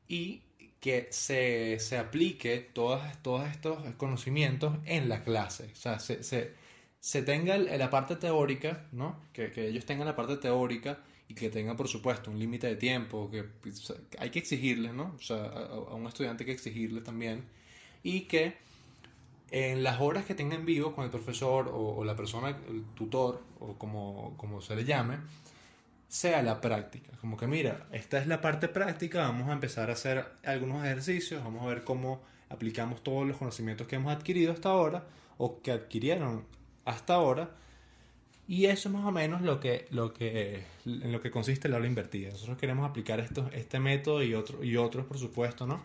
Y 0.08 0.42
que 0.80 1.10
se, 1.12 1.78
se 1.82 1.98
aplique 1.98 2.60
todos, 2.60 3.02
todos 3.22 3.50
estos 3.50 3.80
conocimientos 3.96 4.78
en 4.86 5.10
la 5.10 5.26
clase. 5.26 5.70
O 5.74 5.76
sea, 5.76 6.00
se, 6.00 6.24
se, 6.24 6.54
se 7.02 7.24
tenga 7.24 7.58
la 7.58 7.90
parte 7.90 8.16
teórica, 8.16 8.86
¿no? 8.94 9.20
Que, 9.34 9.52
que, 9.52 9.68
ellos 9.68 9.86
tengan 9.86 10.08
la 10.08 10.16
parte 10.16 10.38
teórica 10.38 11.00
y 11.28 11.34
que 11.34 11.50
tengan, 11.50 11.76
por 11.76 11.90
supuesto, 11.90 12.32
un 12.32 12.40
límite 12.40 12.68
de 12.68 12.78
tiempo, 12.78 13.30
que 13.30 13.44
hay 14.18 14.30
que 14.30 14.40
exigirles, 14.40 14.94
¿no? 14.94 15.14
O 15.14 15.22
sea, 15.22 15.44
a, 15.44 15.94
un 15.94 16.08
estudiante 16.08 16.44
hay 16.44 16.46
que 16.46 16.54
exigirle 16.54 17.02
también. 17.02 17.44
Y 18.02 18.22
que 18.22 18.56
en 19.52 19.84
las 19.84 20.02
horas 20.02 20.26
que 20.26 20.36
tengan 20.36 20.66
vivo 20.66 20.94
con 20.94 21.06
el 21.06 21.12
profesor 21.12 21.68
o, 21.68 21.98
o 21.98 22.06
la 22.06 22.16
persona, 22.16 22.50
el 22.50 22.84
tutor, 22.96 23.42
o 23.60 23.74
como, 23.78 24.36
como 24.38 24.62
se 24.62 24.76
le 24.76 24.84
llame, 24.84 25.18
sea 26.08 26.42
la 26.42 26.62
práctica. 26.62 27.12
Como 27.22 27.38
que 27.38 27.48
mira, 27.48 27.88
esta 27.92 28.18
es 28.20 28.28
la 28.28 28.42
parte 28.42 28.68
práctica, 28.68 29.20
vamos 29.22 29.50
a 29.50 29.54
empezar 29.54 29.90
a 29.90 29.94
hacer 29.94 30.26
algunos 30.46 30.84
ejercicios, 30.86 31.44
vamos 31.44 31.64
a 31.64 31.68
ver 31.68 31.84
cómo 31.84 32.22
aplicamos 32.50 33.04
todos 33.04 33.28
los 33.28 33.38
conocimientos 33.38 33.88
que 33.88 33.98
hemos 33.98 34.14
adquirido 34.14 34.54
hasta 34.54 34.70
ahora 34.70 35.06
o 35.38 35.62
que 35.62 35.72
adquirieron 35.72 36.46
hasta 36.86 37.16
ahora. 37.16 37.52
Y 38.50 38.66
eso 38.66 38.88
es 38.88 38.96
más 38.96 39.04
o 39.04 39.12
menos 39.12 39.42
lo 39.42 39.60
que, 39.60 39.88
lo 39.92 40.14
que, 40.14 40.64
en 40.86 41.12
lo 41.12 41.20
que 41.20 41.32
consiste 41.32 41.68
la 41.68 41.76
aula 41.76 41.88
invertida. 41.88 42.32
Nosotros 42.32 42.58
queremos 42.58 42.90
aplicar 42.90 43.20
esto, 43.20 43.50
este 43.52 43.78
método 43.78 44.24
y, 44.24 44.34
otro, 44.36 44.64
y 44.64 44.78
otros, 44.78 45.06
por 45.06 45.18
supuesto, 45.18 45.68
¿no? 45.68 45.82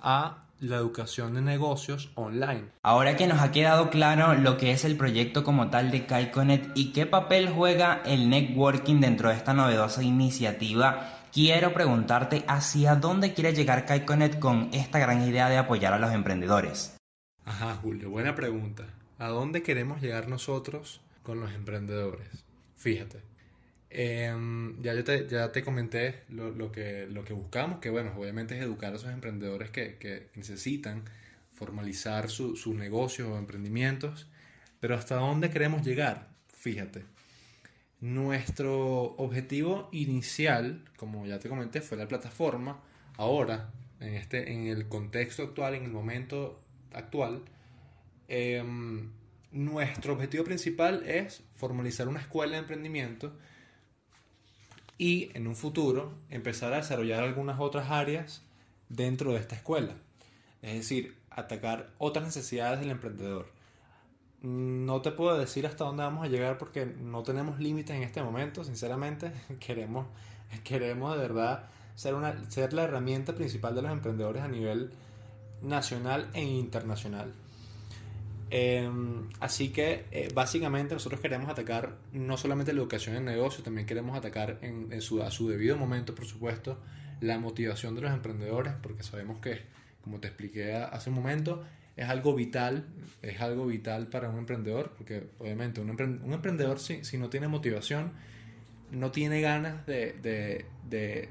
a 0.00 0.45
la 0.60 0.76
educación 0.76 1.34
de 1.34 1.42
negocios 1.42 2.10
online. 2.14 2.70
Ahora 2.82 3.16
que 3.16 3.26
nos 3.26 3.40
ha 3.40 3.52
quedado 3.52 3.90
claro 3.90 4.34
lo 4.34 4.56
que 4.56 4.72
es 4.72 4.84
el 4.84 4.96
proyecto 4.96 5.44
como 5.44 5.70
tal 5.70 5.90
de 5.90 6.06
KaiConnect 6.06 6.76
y 6.76 6.92
qué 6.92 7.06
papel 7.06 7.50
juega 7.50 8.02
el 8.04 8.30
networking 8.30 9.00
dentro 9.00 9.28
de 9.28 9.36
esta 9.36 9.54
novedosa 9.54 10.02
iniciativa, 10.02 11.20
quiero 11.32 11.74
preguntarte 11.74 12.44
hacia 12.48 12.94
dónde 12.96 13.34
quiere 13.34 13.52
llegar 13.52 13.84
KaiConnect 13.84 14.38
con 14.38 14.70
esta 14.72 14.98
gran 14.98 15.22
idea 15.22 15.48
de 15.48 15.58
apoyar 15.58 15.92
a 15.92 15.98
los 15.98 16.12
emprendedores. 16.12 16.96
Ajá, 17.44 17.74
Julio, 17.76 18.10
buena 18.10 18.34
pregunta. 18.34 18.84
¿A 19.18 19.28
dónde 19.28 19.62
queremos 19.62 20.00
llegar 20.00 20.28
nosotros 20.28 21.00
con 21.22 21.40
los 21.40 21.52
emprendedores? 21.52 22.44
Fíjate, 22.76 23.22
Em, 23.98 24.82
ya, 24.82 24.92
yo 24.92 25.04
te, 25.04 25.26
ya 25.26 25.50
te 25.52 25.64
comenté 25.64 26.24
lo, 26.28 26.50
lo, 26.50 26.70
que, 26.70 27.06
lo 27.10 27.24
que 27.24 27.32
buscamos, 27.32 27.78
que 27.78 27.88
bueno, 27.88 28.12
obviamente 28.14 28.54
es 28.54 28.62
educar 28.62 28.92
a 28.92 28.96
esos 28.96 29.10
emprendedores 29.10 29.70
que, 29.70 29.96
que 29.96 30.28
necesitan 30.34 31.02
formalizar 31.54 32.28
su, 32.28 32.56
sus 32.56 32.74
negocios 32.74 33.26
o 33.30 33.38
emprendimientos, 33.38 34.28
pero 34.80 34.96
¿hasta 34.96 35.14
dónde 35.14 35.48
queremos 35.48 35.80
llegar? 35.80 36.28
Fíjate, 36.48 37.04
nuestro 38.02 39.14
objetivo 39.16 39.88
inicial, 39.92 40.84
como 40.98 41.24
ya 41.24 41.38
te 41.38 41.48
comenté, 41.48 41.80
fue 41.80 41.96
la 41.96 42.06
plataforma. 42.06 42.82
Ahora, 43.16 43.70
en, 44.00 44.12
este, 44.12 44.52
en 44.52 44.66
el 44.66 44.88
contexto 44.88 45.42
actual, 45.42 45.74
en 45.74 45.84
el 45.84 45.92
momento 45.92 46.60
actual, 46.92 47.44
em, 48.28 49.10
nuestro 49.52 50.12
objetivo 50.12 50.44
principal 50.44 51.02
es 51.06 51.42
formalizar 51.54 52.08
una 52.08 52.20
escuela 52.20 52.52
de 52.52 52.58
emprendimiento 52.58 53.32
y 54.98 55.30
en 55.34 55.46
un 55.46 55.56
futuro 55.56 56.12
empezar 56.30 56.72
a 56.72 56.76
desarrollar 56.76 57.22
algunas 57.22 57.60
otras 57.60 57.90
áreas 57.90 58.42
dentro 58.88 59.32
de 59.32 59.38
esta 59.38 59.56
escuela. 59.56 59.94
Es 60.62 60.74
decir, 60.74 61.16
atacar 61.30 61.90
otras 61.98 62.24
necesidades 62.24 62.80
del 62.80 62.90
emprendedor. 62.90 63.48
No 64.42 65.02
te 65.02 65.10
puedo 65.10 65.36
decir 65.38 65.66
hasta 65.66 65.84
dónde 65.84 66.02
vamos 66.02 66.24
a 66.24 66.28
llegar 66.28 66.58
porque 66.58 66.86
no 66.86 67.22
tenemos 67.22 67.58
límites 67.58 67.96
en 67.96 68.02
este 68.02 68.22
momento, 68.22 68.64
sinceramente. 68.64 69.32
Queremos, 69.60 70.06
queremos 70.64 71.14
de 71.14 71.20
verdad 71.20 71.68
ser, 71.94 72.14
una, 72.14 72.50
ser 72.50 72.72
la 72.72 72.84
herramienta 72.84 73.34
principal 73.34 73.74
de 73.74 73.82
los 73.82 73.92
emprendedores 73.92 74.42
a 74.42 74.48
nivel 74.48 74.92
nacional 75.62 76.30
e 76.34 76.42
internacional. 76.42 77.32
Em, 78.48 79.28
así 79.40 79.70
que 79.70 80.04
eh, 80.12 80.28
básicamente 80.32 80.94
nosotros 80.94 81.20
queremos 81.20 81.50
atacar 81.50 81.96
no 82.12 82.36
solamente 82.36 82.72
la 82.72 82.80
educación 82.80 83.16
en 83.16 83.24
negocio, 83.24 83.64
también 83.64 83.86
queremos 83.86 84.16
atacar 84.16 84.58
en, 84.62 85.00
su, 85.02 85.22
a 85.22 85.30
su 85.30 85.48
debido 85.48 85.76
momento, 85.76 86.14
por 86.14 86.26
supuesto, 86.26 86.78
la 87.20 87.38
motivación 87.38 87.94
de 87.96 88.02
los 88.02 88.12
emprendedores, 88.12 88.74
porque 88.80 89.02
sabemos 89.02 89.40
que, 89.40 89.62
como 90.02 90.20
te 90.20 90.28
expliqué 90.28 90.74
hace 90.74 91.10
un 91.10 91.16
momento, 91.16 91.64
es 91.96 92.08
algo 92.08 92.34
vital, 92.34 92.86
es 93.22 93.40
algo 93.40 93.66
vital 93.66 94.08
para 94.08 94.28
un 94.28 94.38
emprendedor, 94.38 94.92
porque 94.96 95.28
obviamente 95.38 95.80
un, 95.80 95.90
emprendedor 95.90 96.78
si, 96.78 97.04
si, 97.04 97.18
no 97.18 97.28
tiene 97.30 97.48
motivación, 97.48 98.12
no 98.92 99.10
tiene 99.10 99.40
ganas 99.40 99.86
de... 99.86 100.64
de, 100.88 101.30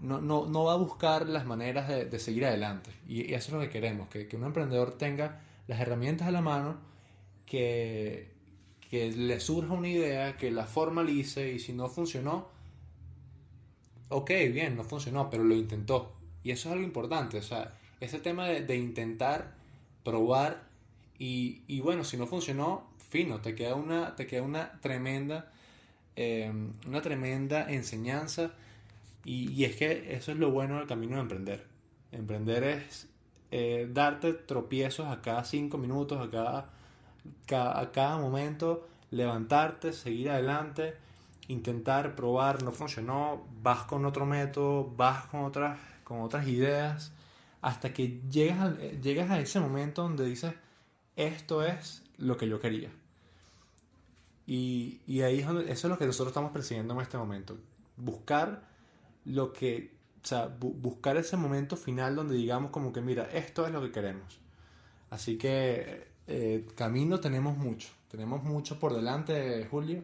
no, 0.00 0.20
no, 0.20 0.46
no, 0.46 0.64
va 0.64 0.74
a 0.74 0.76
buscar 0.76 1.26
las 1.26 1.46
maneras 1.46 1.88
de, 1.88 2.04
de 2.04 2.18
seguir 2.18 2.44
adelante. 2.44 2.90
Y, 3.08 3.22
y, 3.22 3.34
eso 3.34 3.48
es 3.48 3.52
lo 3.54 3.60
que 3.60 3.70
queremos, 3.70 4.08
que, 4.08 4.28
que 4.28 4.36
un 4.36 4.44
emprendedor 4.44 4.98
tenga 4.98 5.40
las 5.66 5.80
herramientas 5.80 6.28
a 6.28 6.30
la 6.30 6.40
mano, 6.40 6.78
que, 7.46 8.32
que 8.90 9.10
le 9.10 9.40
surja 9.40 9.72
una 9.72 9.88
idea, 9.88 10.36
que 10.36 10.50
la 10.50 10.66
formalice 10.66 11.52
y 11.52 11.58
si 11.58 11.72
no 11.72 11.88
funcionó, 11.88 12.48
ok, 14.08 14.30
bien, 14.52 14.76
no 14.76 14.84
funcionó, 14.84 15.30
pero 15.30 15.44
lo 15.44 15.54
intentó. 15.54 16.14
Y 16.42 16.50
eso 16.50 16.68
es 16.68 16.72
algo 16.74 16.84
importante, 16.84 17.38
o 17.38 17.42
sea, 17.42 17.74
ese 18.00 18.18
tema 18.18 18.46
de, 18.48 18.76
intentar, 18.76 19.54
probar 20.02 20.68
y, 21.18 21.62
y, 21.66 21.80
bueno, 21.80 22.04
si 22.04 22.16
no 22.16 22.26
funcionó, 22.26 22.86
fino, 23.10 23.40
te 23.40 23.54
queda 23.54 23.74
una, 23.74 24.14
te 24.16 24.26
queda 24.26 24.42
una 24.42 24.80
tremenda, 24.80 25.50
eh, 26.16 26.52
una 26.86 27.00
tremenda 27.00 27.70
enseñanza 27.72 28.52
y, 29.24 29.50
y 29.52 29.64
es 29.64 29.76
que 29.76 30.14
eso 30.14 30.32
es 30.32 30.38
lo 30.38 30.50
bueno 30.50 30.78
del 30.78 30.86
camino 30.86 31.16
de 31.16 31.22
emprender. 31.22 31.66
Emprender 32.12 32.64
es 32.64 33.08
eh, 33.56 33.88
darte 33.88 34.32
tropiezos 34.32 35.06
a 35.06 35.22
cada 35.22 35.44
cinco 35.44 35.78
minutos, 35.78 36.20
a 36.20 36.28
cada, 36.28 36.70
a 37.78 37.92
cada 37.92 38.16
momento, 38.16 38.84
levantarte, 39.12 39.92
seguir 39.92 40.30
adelante, 40.30 40.96
intentar 41.46 42.16
probar, 42.16 42.64
no 42.64 42.72
funcionó, 42.72 43.46
vas 43.62 43.84
con 43.84 44.06
otro 44.06 44.26
método, 44.26 44.92
vas 44.96 45.26
con 45.26 45.44
otras, 45.44 45.78
con 46.02 46.22
otras 46.22 46.48
ideas, 46.48 47.12
hasta 47.62 47.92
que 47.92 48.20
llegas 48.28 48.58
a, 48.60 48.76
llegas 48.76 49.30
a 49.30 49.38
ese 49.38 49.60
momento 49.60 50.02
donde 50.02 50.24
dices, 50.24 50.52
esto 51.14 51.62
es 51.62 52.02
lo 52.18 52.36
que 52.36 52.48
yo 52.48 52.58
quería. 52.58 52.90
Y, 54.48 55.00
y 55.06 55.22
ahí 55.22 55.38
es 55.38 55.46
donde, 55.46 55.70
eso 55.70 55.86
es 55.86 55.90
lo 55.92 55.96
que 55.96 56.06
nosotros 56.06 56.32
estamos 56.32 56.50
persiguiendo 56.50 56.92
en 56.94 57.02
este 57.02 57.18
momento. 57.18 57.56
Buscar 57.96 58.64
lo 59.24 59.52
que 59.52 59.93
o 60.24 60.26
sea, 60.26 60.46
buscar 60.58 61.18
ese 61.18 61.36
momento 61.36 61.76
final 61.76 62.16
donde 62.16 62.34
digamos 62.34 62.70
como 62.70 62.92
que, 62.94 63.02
mira, 63.02 63.28
esto 63.32 63.66
es 63.66 63.72
lo 63.72 63.82
que 63.82 63.92
queremos. 63.92 64.38
Así 65.10 65.36
que 65.36 66.08
eh, 66.26 66.66
camino 66.74 67.20
tenemos 67.20 67.58
mucho, 67.58 67.88
tenemos 68.10 68.42
mucho 68.42 68.78
por 68.80 68.94
delante, 68.94 69.66
Julio, 69.70 70.02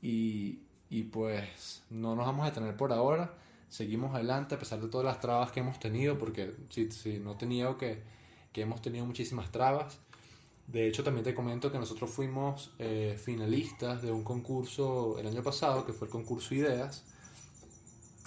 y, 0.00 0.60
y 0.88 1.02
pues 1.04 1.82
no 1.90 2.16
nos 2.16 2.24
vamos 2.24 2.46
a 2.46 2.50
detener 2.50 2.74
por 2.74 2.90
ahora. 2.92 3.34
Seguimos 3.68 4.14
adelante 4.14 4.54
a 4.54 4.58
pesar 4.58 4.80
de 4.80 4.88
todas 4.88 5.04
las 5.04 5.20
trabas 5.20 5.52
que 5.52 5.60
hemos 5.60 5.78
tenido, 5.78 6.16
porque 6.18 6.54
si, 6.70 6.90
si 6.90 7.18
no 7.18 7.36
tenía 7.36 7.76
que, 7.76 8.02
que 8.52 8.62
hemos 8.62 8.80
tenido 8.80 9.04
muchísimas 9.04 9.52
trabas. 9.52 9.98
De 10.66 10.86
hecho, 10.88 11.04
también 11.04 11.24
te 11.24 11.34
comento 11.34 11.70
que 11.70 11.78
nosotros 11.78 12.10
fuimos 12.10 12.72
eh, 12.78 13.18
finalistas 13.22 14.00
de 14.02 14.10
un 14.10 14.24
concurso 14.24 15.18
el 15.18 15.26
año 15.26 15.42
pasado, 15.42 15.84
que 15.84 15.92
fue 15.92 16.06
el 16.06 16.12
concurso 16.12 16.54
Ideas, 16.54 17.04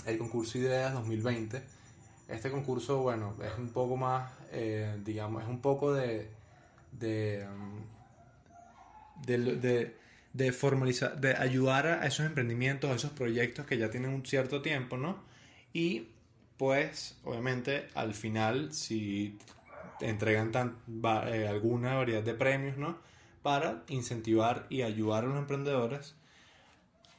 el 0.06 0.18
concurso 0.18 0.58
Ideas 0.58 0.94
2020. 0.94 1.62
Este 2.28 2.50
concurso, 2.50 3.02
bueno, 3.02 3.36
es 3.44 3.58
un 3.58 3.70
poco 3.70 3.98
más, 3.98 4.32
eh, 4.52 4.98
digamos, 5.04 5.44
es 5.44 5.50
un 5.50 5.62
poco 5.62 5.94
de, 5.94 6.30
de, 6.92 7.48
um, 7.48 7.84
de, 10.34 10.52
formalizar, 10.52 11.20
de 11.20 11.36
ayudar 11.36 11.88
a 11.88 12.06
esos 12.08 12.26
emprendimientos, 12.26 12.90
a 12.90 12.96
esos 12.96 13.12
proyectos 13.12 13.66
que 13.66 13.78
ya 13.78 13.90
tienen 13.90 14.12
un 14.12 14.26
cierto 14.26 14.62
tiempo, 14.62 14.98
¿no? 14.98 15.18
Y 15.74 16.08
pues, 16.58 17.18
obviamente, 17.24 17.88
al 17.94 18.14
final, 18.14 18.74
si 18.74 19.38
entregan 20.02 20.52
tan, 20.52 20.78
eh, 21.28 21.48
alguna 21.48 21.96
variedad 21.96 22.24
de 22.24 22.34
premios, 22.34 22.78
¿no? 22.78 22.98
Para 23.42 23.84
incentivar 23.90 24.66
y 24.70 24.82
ayudar 24.84 25.26
a 25.26 25.28
los 25.28 25.38
emprendedores 25.38 26.16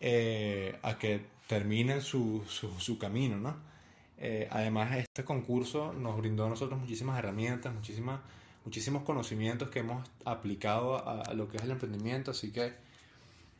eh, 0.00 0.76
a 0.82 0.98
que 0.98 1.20
terminen 1.46 2.00
su, 2.00 2.42
su, 2.46 2.98
camino, 2.98 3.36
¿no? 3.36 3.56
Eh, 4.18 4.48
además, 4.50 4.96
este 4.96 5.24
concurso 5.24 5.92
nos 5.92 6.16
brindó 6.16 6.46
a 6.46 6.48
nosotros 6.48 6.78
muchísimas 6.80 7.18
herramientas, 7.18 7.74
muchísimas, 7.74 8.20
muchísimos 8.64 9.02
conocimientos 9.02 9.68
que 9.68 9.80
hemos 9.80 10.08
aplicado 10.24 11.06
a, 11.06 11.34
lo 11.34 11.48
que 11.48 11.58
es 11.58 11.64
el 11.64 11.72
emprendimiento, 11.72 12.30
así 12.30 12.52
que 12.52 12.72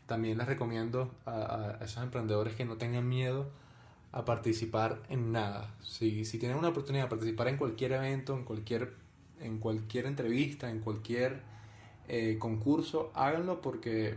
también 0.07 0.39
les 0.39 0.47
recomiendo 0.47 1.15
a, 1.27 1.79
esos 1.83 2.03
emprendedores 2.03 2.55
que 2.55 2.65
no 2.65 2.77
tengan 2.77 3.09
miedo 3.09 3.51
a 4.13 4.25
participar 4.25 5.03
en 5.09 5.33
nada. 5.33 5.75
Si, 5.83 6.25
si 6.25 6.39
tienen 6.39 6.57
una 6.57 6.69
oportunidad 6.69 7.05
de 7.05 7.11
participar 7.11 7.49
en 7.49 7.57
cualquier 7.57 7.93
evento, 7.93 8.37
en 8.37 8.45
cualquier, 8.45 8.95
en 9.41 9.59
cualquier 9.59 10.07
entrevista, 10.07 10.71
en 10.71 10.81
cualquier 10.81 11.43
eh, 12.07 12.37
concurso, 12.39 13.11
háganlo 13.15 13.61
porque 13.61 14.15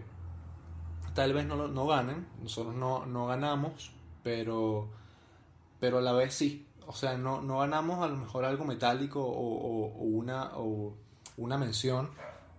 tal 1.17 1.33
vez 1.33 1.47
no, 1.47 1.67
no 1.67 1.87
ganen, 1.87 2.27
nosotros 2.43 2.75
no, 2.75 3.07
no 3.07 3.25
ganamos, 3.25 3.89
pero, 4.21 4.87
pero 5.79 5.97
a 5.97 6.01
la 6.01 6.13
vez 6.13 6.35
sí. 6.35 6.67
O 6.85 6.93
sea, 6.93 7.17
no, 7.17 7.41
no 7.41 7.57
ganamos 7.57 8.05
a 8.05 8.07
lo 8.07 8.17
mejor 8.17 8.45
algo 8.45 8.65
metálico 8.65 9.19
o, 9.19 9.87
o, 9.87 10.03
una, 10.03 10.51
o 10.57 10.95
una 11.37 11.57
mención, 11.57 12.11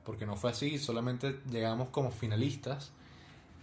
porque 0.05 0.27
no 0.27 0.35
fue 0.35 0.51
así, 0.51 0.77
solamente 0.77 1.39
llegamos 1.49 1.91
como 1.91 2.11
finalistas. 2.11 2.91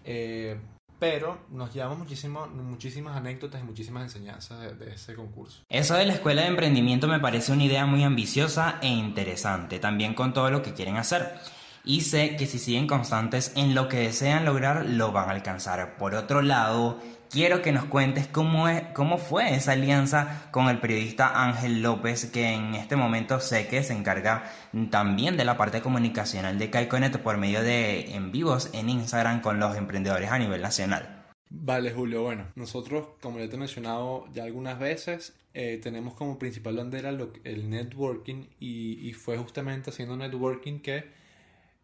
Eh, 0.06 0.58
pero 0.98 1.40
nos 1.50 1.74
llevamos 1.74 1.98
muchísimo, 1.98 2.48
muchísimas 2.48 3.18
anécdotas 3.18 3.60
y 3.60 3.66
muchísimas 3.66 4.04
enseñanzas 4.04 4.62
de, 4.62 4.76
de, 4.76 4.94
ese 4.94 5.14
concurso. 5.14 5.64
Eso 5.68 5.96
de 5.96 6.06
la 6.06 6.14
escuela 6.14 6.44
de 6.44 6.48
emprendimiento 6.48 7.10
me 7.10 7.20
parece 7.20 7.52
una 7.52 7.66
idea 7.66 7.86
muy 7.86 8.02
ambiciosa 8.06 8.80
e 8.82 8.88
interesante, 8.88 9.78
también 9.78 10.14
con 10.14 10.34
todo 10.34 10.50
lo 10.50 10.62
que 10.62 10.74
quieren 10.74 10.96
hacer 10.96 11.38
y 11.86 12.02
sé 12.02 12.36
que 12.36 12.48
si 12.48 12.58
siguen 12.58 12.88
constantes 12.88 13.52
en 13.56 13.76
lo 13.76 13.88
que 13.88 13.98
desean 13.98 14.46
lograr, 14.46 14.86
lo 14.86 15.12
van 15.12 15.30
a 15.30 15.34
alcanzar. 15.34 15.98
Por 15.98 16.16
otro 16.16 16.42
lado, 16.42 17.00
quiero 17.30 17.62
que 17.62 17.72
nos 17.72 17.86
cuentes 17.86 18.28
cómo, 18.28 18.68
es, 18.68 18.82
cómo 18.94 19.18
fue 19.18 19.56
esa 19.56 19.74
alianza 19.74 20.48
con 20.52 20.68
el 20.68 20.80
periodista 20.80 21.44
Ángel 21.44 21.82
López, 21.82 22.26
que 22.26 22.54
en 22.54 22.74
este 22.74 22.96
momento 22.96 23.40
sé 23.40 23.68
que 23.68 23.84
se 23.84 23.94
encarga 23.94 24.52
también 24.90 25.38
de 25.38 25.46
la 25.46 25.58
parte 25.58 25.82
comunicacional 25.82 26.58
de 26.58 26.70
Kaikonet 26.70 27.20
por 27.20 27.38
medio 27.38 27.62
de 27.62 28.16
en 28.16 28.32
vivos 28.32 28.70
en 28.74 28.90
Instagram 28.90 29.42
con 29.42 29.60
los 29.60 29.78
emprendedores 29.78 30.32
a 30.32 30.40
nivel 30.40 30.62
nacional. 30.62 31.24
Vale, 31.50 31.92
Julio. 31.92 32.24
Bueno, 32.24 32.48
nosotros, 32.56 33.10
como 33.22 33.40
ya 33.40 33.48
te 33.48 33.56
he 33.56 33.60
mencionado 33.60 34.26
ya 34.34 34.44
algunas 34.44 34.80
veces, 34.80 35.36
eh, 35.54 35.80
tenemos 35.82 36.16
como 36.16 36.40
principal 36.40 36.76
bandera 36.76 37.10
el 37.10 37.70
networking 37.70 38.48
y, 38.60 39.08
y 39.08 39.14
fue 39.14 39.38
justamente 39.38 39.92
haciendo 39.92 40.18
networking 40.18 40.80
que 40.80 41.25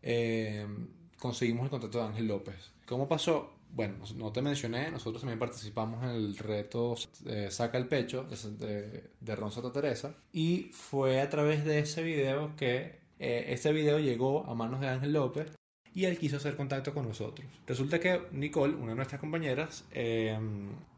eh, 0.01 0.65
conseguimos 1.17 1.65
el 1.65 1.69
contrato 1.69 1.99
de 1.99 2.05
Ángel 2.05 2.27
López. 2.27 2.71
¿Cómo 2.85 3.07
pasó? 3.07 3.53
Bueno, 3.73 3.95
no 4.15 4.33
te 4.33 4.41
mencioné, 4.41 4.91
nosotros 4.91 5.21
también 5.21 5.39
participamos 5.39 6.03
en 6.03 6.09
el 6.09 6.37
reto 6.37 6.95
eh, 7.25 7.47
Saca 7.49 7.77
el 7.77 7.87
Pecho 7.87 8.25
de, 8.25 9.11
de 9.19 9.35
Ron 9.35 9.51
Santa 9.51 9.71
Teresa 9.71 10.13
y 10.33 10.71
fue 10.73 11.21
a 11.21 11.29
través 11.29 11.63
de 11.63 11.79
ese 11.79 12.03
video 12.03 12.53
que 12.57 12.99
eh, 13.23 13.53
ese 13.53 13.71
video 13.71 13.99
llegó 13.99 14.45
a 14.49 14.55
manos 14.55 14.81
de 14.81 14.87
Ángel 14.87 15.13
López 15.13 15.51
y 15.93 16.05
él 16.05 16.17
quiso 16.17 16.37
hacer 16.37 16.55
contacto 16.55 16.91
con 16.93 17.07
nosotros. 17.07 17.47
Resulta 17.67 17.99
que 17.99 18.19
Nicole, 18.31 18.73
una 18.73 18.89
de 18.89 18.95
nuestras 18.95 19.21
compañeras, 19.21 19.85
eh, 19.91 20.37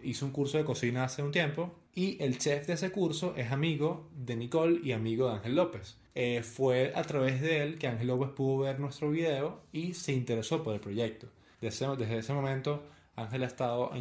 hizo 0.01 0.25
un 0.25 0.31
curso 0.31 0.57
de 0.57 0.63
cocina 0.63 1.03
hace 1.03 1.21
un 1.21 1.31
tiempo 1.31 1.75
y 1.93 2.17
el 2.23 2.37
chef 2.37 2.65
de 2.65 2.73
ese 2.73 2.91
curso 2.91 3.33
es 3.35 3.51
amigo 3.51 4.09
de 4.15 4.37
Nicole 4.37 4.79
y 4.81 4.93
amigo 4.93 5.27
de 5.27 5.35
Ángel 5.35 5.55
López. 5.55 5.97
Eh, 6.15 6.43
fue 6.43 6.93
a 6.95 7.03
través 7.03 7.41
de 7.41 7.63
él 7.63 7.77
que 7.79 7.87
Ángel 7.87 8.07
López 8.07 8.29
pudo 8.29 8.59
ver 8.65 8.79
nuestro 8.79 9.09
video 9.09 9.61
y 9.71 9.93
se 9.93 10.13
interesó 10.13 10.63
por 10.63 10.73
el 10.73 10.79
proyecto. 10.79 11.27
Desde, 11.61 11.95
desde 11.95 12.17
ese 12.19 12.33
momento 12.33 12.83
Ángel 13.15 13.43
ha 13.43 13.47
estado 13.47 13.91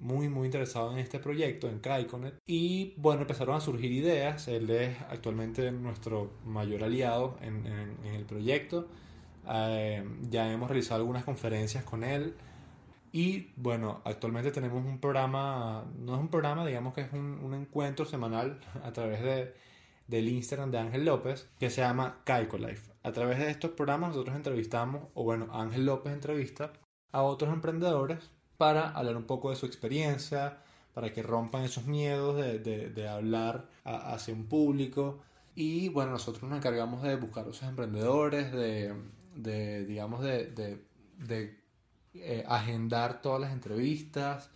muy 0.00 0.28
muy 0.28 0.46
interesado 0.46 0.92
en 0.92 0.98
este 0.98 1.18
proyecto, 1.18 1.68
en 1.68 1.78
KaiConnect, 1.78 2.38
y 2.46 2.94
bueno, 2.96 3.22
empezaron 3.22 3.56
a 3.56 3.60
surgir 3.60 3.92
ideas. 3.92 4.48
Él 4.48 4.70
es 4.70 4.96
actualmente 5.10 5.70
nuestro 5.72 6.32
mayor 6.44 6.84
aliado 6.84 7.36
en, 7.42 7.66
en 7.66 8.14
el 8.14 8.24
proyecto 8.24 8.88
eh, 9.48 10.04
ya 10.30 10.52
hemos 10.52 10.68
realizado 10.68 11.00
algunas 11.00 11.24
conferencias 11.24 11.84
con 11.84 12.04
él. 12.04 12.34
Y 13.12 13.50
bueno, 13.56 14.00
actualmente 14.04 14.50
tenemos 14.52 14.84
un 14.84 14.98
programa, 14.98 15.84
no 15.98 16.14
es 16.14 16.20
un 16.20 16.28
programa, 16.28 16.66
digamos 16.66 16.94
que 16.94 17.02
es 17.02 17.12
un, 17.12 17.40
un 17.42 17.54
encuentro 17.54 18.06
semanal 18.06 18.60
a 18.82 18.92
través 18.92 19.22
de, 19.22 19.54
del 20.12 20.28
Instagram 20.28 20.70
de 20.70 20.78
Ángel 20.78 21.06
López 21.06 21.48
que 21.58 21.70
se 21.70 21.80
llama 21.80 22.20
Kaiko 22.24 22.58
Life. 22.58 22.92
A 23.02 23.12
través 23.12 23.38
de 23.38 23.50
estos 23.50 23.70
programas 23.72 24.10
nosotros 24.10 24.36
entrevistamos, 24.36 25.08
o 25.14 25.24
bueno, 25.24 25.48
Ángel 25.52 25.86
López 25.86 26.12
entrevista 26.12 26.72
a 27.10 27.22
otros 27.22 27.52
emprendedores 27.52 28.30
para 28.58 28.90
hablar 28.90 29.16
un 29.16 29.24
poco 29.24 29.50
de 29.50 29.56
su 29.56 29.64
experiencia, 29.66 30.58
para 30.92 31.12
que 31.12 31.22
rompan 31.22 31.64
esos 31.64 31.86
miedos 31.86 32.36
de, 32.36 32.58
de, 32.58 33.08
hablar 33.08 33.68
hacia 33.84 34.34
un 34.34 34.44
público. 34.46 35.20
Y 35.54 35.88
bueno, 35.88 36.12
nosotros 36.12 36.48
nos 36.48 36.58
encargamos 36.58 37.02
de 37.02 37.16
buscar 37.16 37.46
a 37.46 37.50
esos 37.50 37.66
emprendedores, 37.66 38.52
de, 38.52 38.94
de 39.34 39.86
digamos, 39.86 40.22
de, 40.22 40.84
eh, 42.14 42.44
agendar 42.46 43.22
todas 43.22 43.40
las 43.40 43.52
entrevistas, 43.52 44.50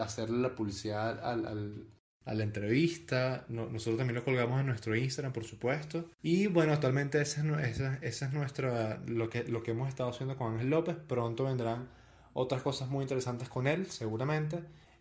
hacerle 0.00 0.38
la 0.38 0.54
publicidad 0.54 1.18
al, 1.24 1.88
a 2.28 2.34
la 2.34 2.44
entrevista. 2.44 3.46
nosotros 3.48 3.96
también 3.96 4.16
lo 4.16 4.24
colgamos 4.24 4.60
en 4.60 4.66
nuestro 4.66 4.94
Instagram, 4.94 5.32
por 5.32 5.44
supuesto. 5.44 6.04
Y 6.22 6.46
bueno, 6.46 6.74
actualmente 6.74 7.20
ese 7.22 7.42
es, 7.62 7.80
es 8.22 8.32
nuestro, 8.32 8.70
lo, 9.06 9.30
que, 9.30 9.44
lo 9.44 9.62
que 9.62 9.70
hemos 9.70 9.88
estado 9.88 10.10
haciendo 10.10 10.36
con 10.36 10.52
Ángel 10.52 10.68
López. 10.68 10.96
Pronto 10.96 11.44
vendrán 11.44 11.88
otras 12.34 12.62
cosas 12.62 12.90
muy 12.90 13.02
interesantes 13.02 13.48
con 13.48 13.66
él, 13.66 13.86
seguramente. 13.86 14.60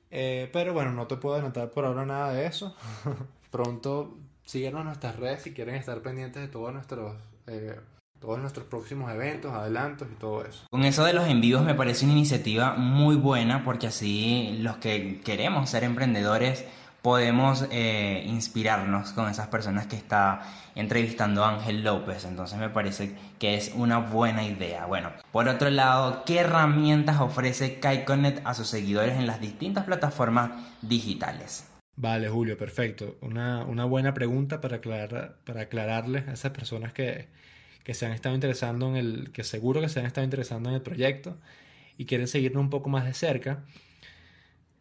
Eh, 0.09 0.49
pero 0.53 0.73
bueno, 0.73 0.93
no 0.93 1.05
te 1.05 1.17
puedo 1.17 1.35
adelantar 1.35 1.71
por 1.71 1.83
ahora 1.83 2.05
nada 2.05 2.31
de 2.31 2.45
eso. 2.45 2.75
Pronto 3.51 4.17
síguenos 4.45 4.79
en 4.79 4.87
nuestras 4.87 5.17
redes 5.17 5.41
si 5.41 5.53
quieren 5.53 5.75
estar 5.75 6.01
pendientes 6.01 6.41
de 6.41 6.47
todos 6.47 6.71
nuestros 6.73 7.17
eh, 7.47 7.75
todos 8.19 8.39
nuestros 8.39 8.65
próximos 8.65 9.11
eventos, 9.11 9.53
adelantos 9.53 10.07
y 10.11 10.15
todo 10.15 10.43
eso. 10.43 10.65
Con 10.71 10.83
eso 10.85 11.03
de 11.03 11.13
los 11.13 11.27
envíos 11.27 11.63
me 11.63 11.75
parece 11.75 12.05
una 12.05 12.13
iniciativa 12.13 12.73
muy 12.73 13.15
buena 13.15 13.63
porque 13.63 13.87
así 13.87 14.57
los 14.59 14.77
que 14.77 15.21
queremos 15.23 15.69
ser 15.69 15.83
emprendedores 15.83 16.65
podemos 17.01 17.65
eh, 17.71 18.23
inspirarnos 18.27 19.13
con 19.13 19.29
esas 19.29 19.47
personas 19.47 19.87
que 19.87 19.95
está 19.95 20.41
entrevistando 20.75 21.45
Ángel 21.45 21.83
López. 21.83 22.25
Entonces 22.25 22.59
me 22.59 22.69
parece 22.69 23.15
que 23.39 23.55
es 23.55 23.71
una 23.75 23.99
buena 23.99 24.43
idea. 24.43 24.85
Bueno, 24.85 25.11
por 25.31 25.47
otro 25.47 25.69
lado, 25.69 26.23
¿qué 26.25 26.39
herramientas 26.39 27.21
ofrece 27.21 27.79
KaiConnect 27.79 28.45
a 28.45 28.53
sus 28.53 28.67
seguidores 28.67 29.15
en 29.15 29.27
las 29.27 29.39
distintas 29.39 29.85
plataformas 29.85 30.51
digitales? 30.81 31.67
Vale, 31.95 32.29
Julio, 32.29 32.57
perfecto. 32.57 33.17
Una, 33.21 33.65
una 33.65 33.85
buena 33.85 34.13
pregunta 34.13 34.61
para, 34.61 34.79
para 34.79 35.61
aclararles 35.61 36.27
a 36.27 36.33
esas 36.33 36.51
personas 36.51 36.93
que, 36.93 37.27
que 37.87 37.93
se 37.93 38.05
han 38.05 38.11
estado 38.11 38.35
interesando 38.35 38.89
en 38.89 38.97
el, 38.97 39.31
que 39.31 39.45
seguro 39.45 39.79
que 39.79 39.87
se 39.87 40.01
han 40.01 40.05
estado 40.05 40.25
interesando 40.25 40.67
en 40.67 40.75
el 40.75 40.81
proyecto 40.81 41.37
y 41.97 42.05
quieren 42.05 42.27
seguirnos 42.27 42.61
un 42.61 42.69
poco 42.69 42.89
más 42.89 43.05
de 43.05 43.13
cerca. 43.13 43.63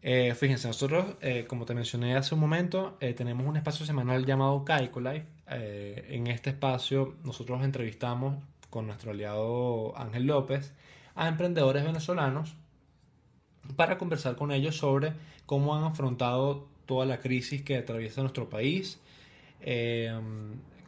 Eh, 0.02 0.34
fíjense, 0.34 0.68
nosotros, 0.68 1.16
eh, 1.20 1.46
como 1.48 1.64
te 1.64 1.74
mencioné 1.74 2.16
hace 2.16 2.34
un 2.34 2.40
momento, 2.40 2.96
eh, 3.00 3.12
tenemos 3.14 3.46
un 3.46 3.56
espacio 3.56 3.84
semanal 3.86 4.24
llamado 4.24 4.64
Kaiko 4.64 5.00
Life. 5.00 5.26
en 5.48 6.26
este 6.26 6.50
espacio 6.50 7.16
nosotros 7.24 7.62
entrevistamos 7.62 8.42
con 8.70 8.86
nuestro 8.86 9.12
aliado 9.12 9.96
Ángel 9.96 10.26
López 10.26 10.74
a 11.14 11.28
emprendedores 11.28 11.84
venezolanos 11.84 12.56
para 13.76 13.98
conversar 13.98 14.36
con 14.36 14.52
ellos 14.52 14.76
sobre 14.76 15.12
cómo 15.46 15.74
han 15.76 15.84
afrontado 15.84 16.68
toda 16.86 17.06
la 17.06 17.20
crisis 17.20 17.62
que 17.62 17.76
atraviesa 17.76 18.20
nuestro 18.22 18.48
país, 18.48 19.00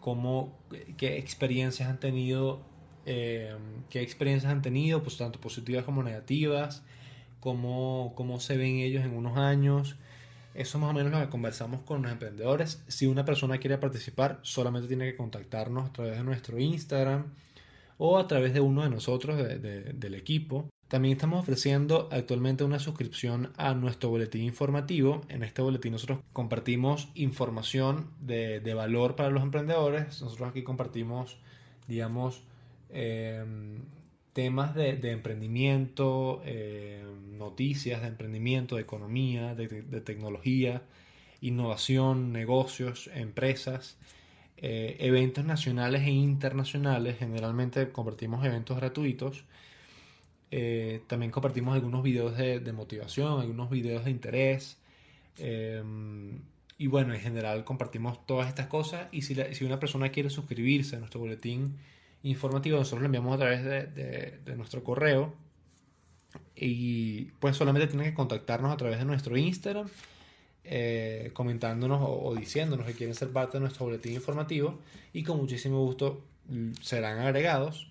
cómo, 0.00 0.58
qué 0.96 1.18
experiencias 1.18 1.88
han 1.88 2.00
tenido, 2.00 2.60
eh, 3.06 3.56
qué 3.90 4.00
experiencias 4.02 4.52
han 4.52 4.62
tenido, 4.62 5.02
pues 5.02 5.16
tanto 5.16 5.40
positivas 5.40 5.84
como 5.84 6.02
negativas, 6.02 6.82
cómo, 7.40 8.12
cómo 8.16 8.40
se 8.40 8.56
ven 8.56 8.76
ellos 8.76 9.04
en 9.04 9.16
unos 9.16 9.36
años. 9.36 9.96
Eso 10.54 10.78
más 10.78 10.90
o 10.90 10.92
menos 10.92 11.12
lo 11.12 11.20
que 11.20 11.28
conversamos 11.28 11.82
con 11.82 12.02
los 12.02 12.10
emprendedores. 12.10 12.82
Si 12.88 13.06
una 13.06 13.24
persona 13.24 13.58
quiere 13.58 13.78
participar, 13.78 14.40
solamente 14.42 14.88
tiene 14.88 15.04
que 15.04 15.16
contactarnos 15.16 15.88
a 15.88 15.92
través 15.92 16.16
de 16.16 16.24
nuestro 16.24 16.58
Instagram 16.58 17.26
o 17.98 18.18
a 18.18 18.26
través 18.26 18.54
de 18.54 18.60
uno 18.60 18.82
de 18.82 18.90
nosotros 18.90 19.36
del 19.38 20.14
equipo. 20.14 20.68
También 20.88 21.12
estamos 21.12 21.40
ofreciendo 21.40 22.08
actualmente 22.10 22.64
una 22.64 22.78
suscripción 22.78 23.52
a 23.58 23.74
nuestro 23.74 24.08
boletín 24.08 24.42
informativo. 24.44 25.20
En 25.28 25.42
este 25.42 25.60
boletín 25.60 25.92
nosotros 25.92 26.20
compartimos 26.32 27.10
información 27.14 28.10
de, 28.20 28.72
valor 28.74 29.14
para 29.14 29.28
los 29.28 29.42
emprendedores. 29.42 30.22
Nosotros 30.22 30.48
aquí 30.48 30.62
compartimos, 30.62 31.38
digamos, 31.88 32.42
em, 32.88 33.82
temas 34.32 34.74
de, 34.74 35.10
emprendimiento, 35.10 36.42
em, 36.44 37.36
noticias 37.38 38.02
de 38.02 38.08
emprendimiento, 38.08 38.76
de 38.76 38.82
economía, 38.82 39.54
de, 39.54 39.68
tecnología, 40.00 40.82
innovación, 41.40 42.32
negocios, 42.32 43.10
empresas. 43.14 43.98
Eh, 44.56 44.96
eventos 45.00 45.44
nacionales 45.44 46.02
e 46.02 46.10
internacionales, 46.10 47.16
generalmente 47.18 47.90
compartimos 47.92 48.44
eventos 48.44 48.76
gratuitos 48.76 49.44
eh, 50.50 51.02
también 51.06 51.30
compartimos 51.30 51.74
algunos 51.74 52.02
videos 52.02 52.36
de, 52.36 52.72
motivación, 52.72 53.40
algunos 53.40 53.68
videos 53.70 54.04
de 54.04 54.10
interés. 54.10 54.78
Y 56.78 56.86
bueno, 56.86 57.12
en 57.12 57.20
general 57.20 57.64
compartimos 57.64 58.24
todas 58.24 58.48
estas 58.48 58.68
cosas. 58.68 59.08
Y 59.10 59.22
si, 59.22 59.64
una 59.64 59.80
persona 59.80 60.10
quiere 60.10 60.30
suscribirse 60.30 60.96
a 60.96 60.98
nuestro 61.00 61.20
boletín 61.20 61.76
informativo, 62.22 62.78
nosotros 62.78 63.00
lo 63.02 63.06
enviamos 63.06 63.34
a 63.34 63.38
través 63.38 63.64
de, 63.64 64.54
nuestro 64.56 64.82
correo. 64.82 65.34
Y 66.54 67.26
pues 67.40 67.56
solamente 67.56 67.86
tienen 67.88 68.10
que 68.10 68.14
contactarnos 68.14 68.72
a 68.72 68.76
través 68.76 68.98
de 68.98 69.04
nuestro 69.04 69.36
Instagram, 69.36 69.88
eh, 70.64 71.30
comentándonos 71.32 72.00
o, 72.02 72.34
diciéndonos 72.34 72.86
que 72.86 72.94
quieren 72.94 73.14
ser 73.14 73.30
parte 73.30 73.56
de 73.56 73.60
nuestro 73.60 73.86
boletín 73.86 74.14
informativo. 74.14 74.78
Y 75.12 75.22
con 75.22 75.38
muchísimo 75.38 75.84
gusto 75.84 76.24
mm, 76.48 76.72
serán 76.82 77.18
agregados. 77.20 77.90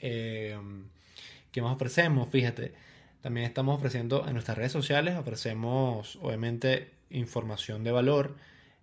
Eh, 0.00 0.58
¿Qué 1.52 1.62
más 1.62 1.74
ofrecemos? 1.74 2.28
Fíjate, 2.30 2.74
también 3.24 3.46
estamos 3.46 3.76
ofreciendo 3.78 4.26
en 4.26 4.34
nuestras 4.34 4.58
redes 4.58 4.72
sociales, 4.72 5.16
ofrecemos 5.16 6.18
obviamente 6.20 6.90
información 7.08 7.82
de 7.82 7.90
valor, 7.90 8.36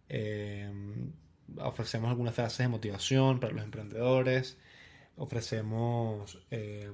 eh, 0.09 0.67
ofrecemos 1.57 2.09
algunas 2.09 2.35
frases 2.35 2.59
de 2.59 2.67
motivación 2.67 3.39
para 3.39 3.53
los 3.53 3.63
emprendedores, 3.63 4.57
ofrecemos, 5.17 6.39
eh, 6.51 6.89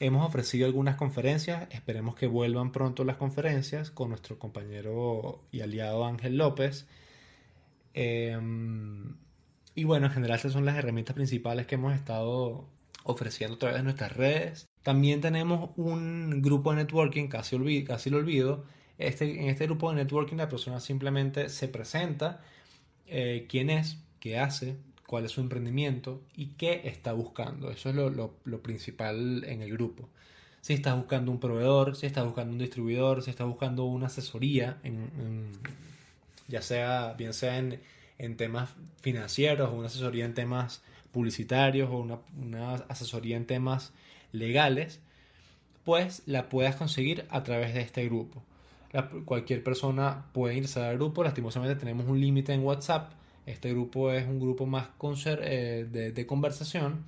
hemos 0.00 0.26
ofrecido 0.26 0.66
algunas 0.66 0.96
conferencias, 0.96 1.66
esperemos 1.70 2.14
que 2.14 2.26
vuelvan 2.26 2.72
pronto 2.72 3.04
las 3.04 3.16
conferencias 3.16 3.90
con 3.90 4.10
nuestro 4.10 4.38
compañero 4.38 5.42
y 5.50 5.60
aliado 5.60 6.04
Ángel 6.04 6.36
López. 6.36 6.86
Eh, 7.94 8.38
y 9.74 9.84
bueno, 9.84 10.06
en 10.06 10.12
general 10.12 10.38
esas 10.38 10.52
son 10.52 10.64
las 10.64 10.76
herramientas 10.76 11.14
principales 11.14 11.66
que 11.66 11.76
hemos 11.76 11.94
estado 11.94 12.68
ofreciendo 13.04 13.56
a 13.56 13.58
través 13.58 13.78
de 13.78 13.82
nuestras 13.84 14.16
redes. 14.16 14.68
También 14.82 15.20
tenemos 15.20 15.70
un 15.76 16.42
grupo 16.42 16.70
de 16.70 16.76
networking, 16.76 17.28
casi, 17.28 17.56
olvido, 17.56 17.86
casi 17.86 18.10
lo 18.10 18.18
olvido. 18.18 18.64
Este, 18.98 19.40
en 19.40 19.48
este 19.48 19.66
grupo 19.66 19.90
de 19.90 19.96
networking 19.96 20.36
la 20.36 20.48
persona 20.48 20.78
simplemente 20.78 21.48
se 21.48 21.68
presenta 21.68 22.42
eh, 23.06 23.46
quién 23.48 23.70
es, 23.70 23.98
qué 24.20 24.38
hace, 24.38 24.76
cuál 25.06 25.24
es 25.24 25.32
su 25.32 25.40
emprendimiento 25.40 26.22
y 26.34 26.54
qué 26.54 26.82
está 26.84 27.12
buscando. 27.12 27.70
Eso 27.70 27.90
es 27.90 27.94
lo, 27.94 28.62
principal 28.62 29.44
en 29.44 29.62
el 29.62 29.72
grupo. 29.72 30.08
Si 30.60 30.74
estás 30.74 30.96
buscando 30.96 31.30
un 31.30 31.40
proveedor, 31.40 31.96
si 31.96 32.06
estás 32.06 32.24
buscando 32.24 32.52
un 32.52 32.58
distribuidor, 32.58 33.22
si 33.22 33.30
estás 33.30 33.46
buscando 33.46 33.84
una 33.84 34.06
asesoría, 34.06 34.80
ya 36.48 36.62
sea 36.62 37.14
bien 37.14 37.34
sea 37.34 37.58
en, 37.58 37.80
en 38.18 38.36
temas 38.36 38.70
financieros 39.00 39.70
o 39.70 39.74
una 39.74 39.88
asesoría 39.88 40.24
en 40.24 40.34
temas 40.34 40.82
publicitarios 41.10 41.90
o 41.90 41.98
una, 41.98 42.18
una 42.40 42.74
asesoría 42.88 43.36
en 43.36 43.46
temas 43.46 43.92
legales, 44.32 45.00
pues 45.84 46.22
la 46.26 46.48
puedas 46.48 46.76
conseguir 46.76 47.26
a 47.30 47.42
través 47.42 47.74
de 47.74 47.80
este 47.80 48.04
grupo. 48.06 48.42
Cualquier 49.24 49.64
persona 49.64 50.26
puede 50.32 50.54
ingresar 50.54 50.84
al 50.84 50.96
grupo, 50.96 51.24
lastimosamente 51.24 51.76
tenemos 51.76 52.06
un 52.06 52.20
límite 52.20 52.52
en 52.52 52.62
WhatsApp, 52.62 53.12
este 53.46 53.70
grupo 53.70 54.12
es 54.12 54.26
un 54.26 54.38
grupo 54.38 54.66
más 54.66 54.88
eh, 55.26 55.86
de, 55.90 56.26
conversación, 56.26 57.04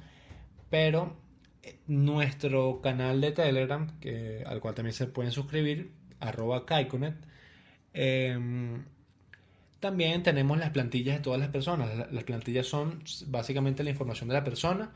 pero 0.71 1.15
nuestro 1.87 2.81
canal 2.83 3.21
de 3.21 3.33
Telegram, 3.33 3.89
que, 4.01 4.43
al 4.47 4.61
cual 4.61 4.75
también 4.75 4.95
se 4.95 5.07
pueden 5.07 5.31
suscribir, 5.31 5.93
arroba 6.21 6.67
Kaikonet. 6.67 7.15
Em, 7.93 8.85
también 9.79 10.23
tenemos 10.23 10.59
las 10.59 10.71
plantillas 10.71 11.17
de 11.17 11.23
todas 11.23 11.39
las 11.39 11.51
personas. 11.51 12.11
Las 12.11 12.25
plantillas 12.25 12.67
son 12.67 13.03
básicamente 13.27 13.85
la 13.85 13.91
información 13.91 14.29
de 14.29 14.35
la 14.35 14.43
persona, 14.43 14.93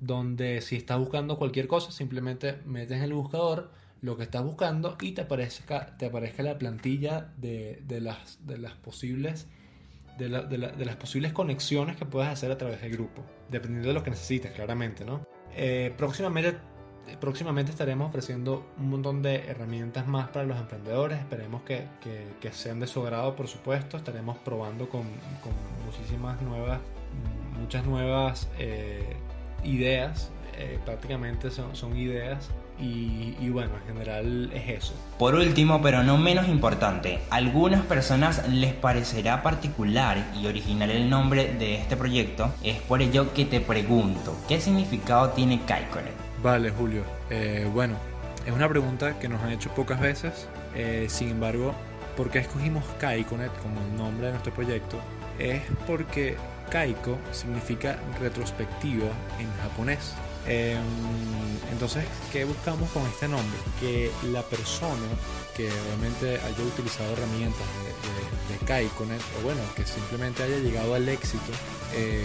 donde 0.00 0.60
si 0.62 0.76
estás 0.76 0.98
buscando 0.98 1.38
cualquier 1.38 1.68
cosa, 1.68 1.92
simplemente 1.92 2.58
metes 2.64 2.96
en 2.96 3.04
el 3.04 3.12
buscador 3.12 3.70
lo 4.02 4.16
que 4.16 4.24
estás 4.24 4.42
buscando 4.42 4.96
y 5.00 5.12
te 5.12 5.22
aparezca, 5.22 5.96
te 5.96 6.06
aparezca 6.06 6.42
la 6.42 6.58
plantilla 6.58 7.32
de, 7.36 7.82
las, 8.00 8.38
de 8.46 8.58
las 8.58 8.74
posibles 8.74 9.46
de, 10.18 10.84
las 10.84 10.96
posibles 10.96 11.32
conexiones 11.32 11.96
que 11.96 12.04
puedes 12.04 12.28
hacer 12.28 12.50
a 12.50 12.58
través 12.58 12.80
del 12.82 12.92
grupo, 12.92 13.24
dependiendo 13.48 13.88
de 13.88 13.94
lo 13.94 14.02
que 14.02 14.10
necesites, 14.10 14.52
claramente, 14.52 15.04
¿no? 15.04 15.26
Eh, 15.56 15.94
próximamente, 15.96 16.58
próximamente 17.20 17.70
estaremos 17.72 18.08
ofreciendo 18.08 18.66
un 18.78 18.90
montón 18.90 19.22
de 19.22 19.36
herramientas 19.36 20.06
más 20.06 20.28
para 20.28 20.44
los 20.44 20.58
emprendedores. 20.58 21.18
Esperemos 21.18 21.62
que, 21.62 21.86
que, 22.40 22.52
sean 22.52 22.80
de 22.80 22.86
su 22.86 23.00
agrado, 23.00 23.34
por 23.34 23.48
supuesto. 23.48 23.96
Estaremos 23.96 24.36
probando 24.38 24.88
con, 24.88 25.04
con 25.42 25.52
muchísimas 25.86 26.40
nuevas, 26.42 26.80
muchas 27.58 27.86
nuevas 27.86 28.48
eh, 28.58 29.16
ideas. 29.64 30.30
Eh, 30.58 30.78
prácticamente 30.84 31.50
son, 31.50 31.74
son 31.74 31.96
ideas 31.96 32.50
y, 32.80 33.48
bueno, 33.50 33.72
en 33.76 33.94
general 33.94 34.50
es 34.54 34.84
eso. 34.84 34.94
Por 35.18 35.34
último, 35.34 35.82
pero 35.82 36.02
no 36.02 36.16
menos 36.16 36.48
importante, 36.48 37.20
a 37.30 37.36
algunas 37.36 37.82
personas 37.82 38.48
les 38.48 38.72
parecerá 38.72 39.42
particular 39.42 40.32
y 40.40 40.46
original 40.46 40.90
el 40.90 41.10
nombre 41.10 41.54
de 41.54 41.76
este 41.76 41.96
proyecto. 41.96 42.52
Es 42.62 42.78
por 42.80 43.02
ello 43.02 43.32
que 43.34 43.44
te 43.44 43.60
pregunto, 43.60 44.36
¿qué 44.48 44.60
significado 44.60 45.30
tiene 45.30 45.60
Kaikonet? 45.66 46.14
Vale, 46.42 46.70
Julio. 46.70 47.02
Eh, 47.28 47.68
bueno, 47.72 47.96
es 48.46 48.52
una 48.52 48.68
pregunta 48.68 49.18
que 49.18 49.28
nos 49.28 49.42
han 49.42 49.50
hecho 49.50 49.70
pocas 49.74 50.00
veces. 50.00 50.48
Eh, 50.74 51.06
sin 51.08 51.30
embargo, 51.30 51.74
¿por 52.16 52.30
qué 52.30 52.38
escogimos 52.38 52.84
Kaikonet 52.98 53.52
como 53.60 53.80
el 53.80 53.96
nombre 53.96 54.26
de 54.26 54.32
nuestro 54.32 54.54
proyecto? 54.54 54.98
Es 55.38 55.62
porque 55.86 56.36
Kaiko 56.70 57.18
significa 57.32 57.98
retrospectiva 58.20 59.08
en 59.38 59.50
japonés. 59.62 60.14
Em, 60.46 60.80
entonces, 61.70 62.04
¿qué 62.32 62.44
buscamos 62.44 62.90
con 62.90 63.06
este 63.06 63.28
nombre? 63.28 63.58
Que 63.78 64.10
la 64.32 64.42
persona 64.42 65.06
que 65.56 65.68
obviamente 65.68 66.40
haya 66.40 66.64
utilizado 66.64 67.12
herramientas 67.12 67.66
de, 67.84 68.74
de, 68.74 68.86
o 68.86 69.42
bueno, 69.42 69.60
que 69.76 69.84
simplemente 69.84 70.42
haya 70.42 70.58
llegado 70.58 70.94
al 70.94 71.08
éxito 71.08 71.52
em, 71.94 72.24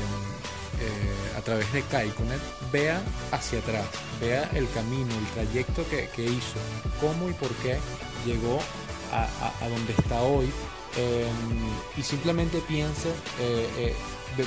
eh, 0.82 1.38
a 1.38 1.41
través 1.41 1.71
de 1.71 1.82
Kaikonet, 1.84 2.41
vea 2.71 3.01
hacia 3.32 3.60
atrás, 3.60 3.86
vea 4.19 4.49
el 4.54 4.69
camino, 4.71 5.10
el 5.17 5.25
trayecto 5.34 5.86
que, 5.89 6.23
hizo, 6.23 6.60
cómo 6.99 7.30
y 7.30 7.34
por 7.34 7.49
qué 7.56 7.78
llegó 8.25 8.60
a, 9.13 9.69
donde 9.69 9.93
está 9.93 10.21
hoy, 10.21 10.51
em, 10.97 11.97
y 11.97 12.03
simplemente 12.03 12.60
piense 12.67 13.10
eh, 13.39 13.67
eh, 13.77 13.95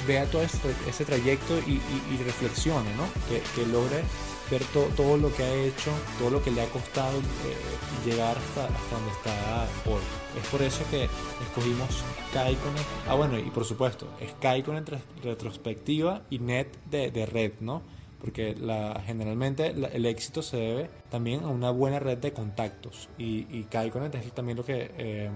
vea 0.06 0.26
todo 0.26 0.42
ese, 0.42 1.04
trayecto 1.04 1.58
y, 1.66 1.80
reflexione, 2.22 2.90
¿no? 2.94 3.04
Que, 3.28 3.66
logre 3.66 4.02
ver 4.50 4.62
todo 4.96 5.16
lo 5.16 5.34
que 5.34 5.42
ha 5.42 5.54
hecho, 5.54 5.90
todo 6.18 6.30
lo 6.30 6.42
que 6.42 6.50
le 6.50 6.62
ha 6.62 6.66
costado 6.66 7.18
eh, 7.18 8.04
llegar 8.04 8.37
hasta, 8.37 8.62
donde 8.94 9.11
está 9.12 9.66
hoy. 9.87 10.00
Es 10.40 10.46
por 10.48 10.62
eso 10.62 10.82
que 10.90 11.04
escogimos 11.04 12.02
Kaikonet. 12.32 12.87
Ah, 13.06 13.14
bueno, 13.14 13.38
y 13.38 13.50
por 13.50 13.64
supuesto, 13.64 14.08
es 14.20 14.32
Kaikonet 14.40 14.90
retrospectiva 15.22 16.22
y 16.30 16.38
net 16.38 16.68
de, 16.90 17.26
red, 17.26 17.52
¿no? 17.61 17.82
Porque 18.20 18.54
la, 18.58 19.00
generalmente 19.06 19.68
el 19.68 20.06
éxito 20.06 20.42
se 20.42 20.56
debe 20.56 20.90
también 21.11 21.44
a 21.44 21.48
una 21.48 21.70
buena 21.70 21.98
red 21.98 22.18
de 22.18 22.32
contactos. 22.32 23.08
Y, 23.16 23.46
y 23.50 23.66
Kaikonet 23.70 24.14
es 24.14 24.32
también 24.32 24.56
lo 24.58 24.64
que... 24.64 24.90
Eh, 24.96 25.30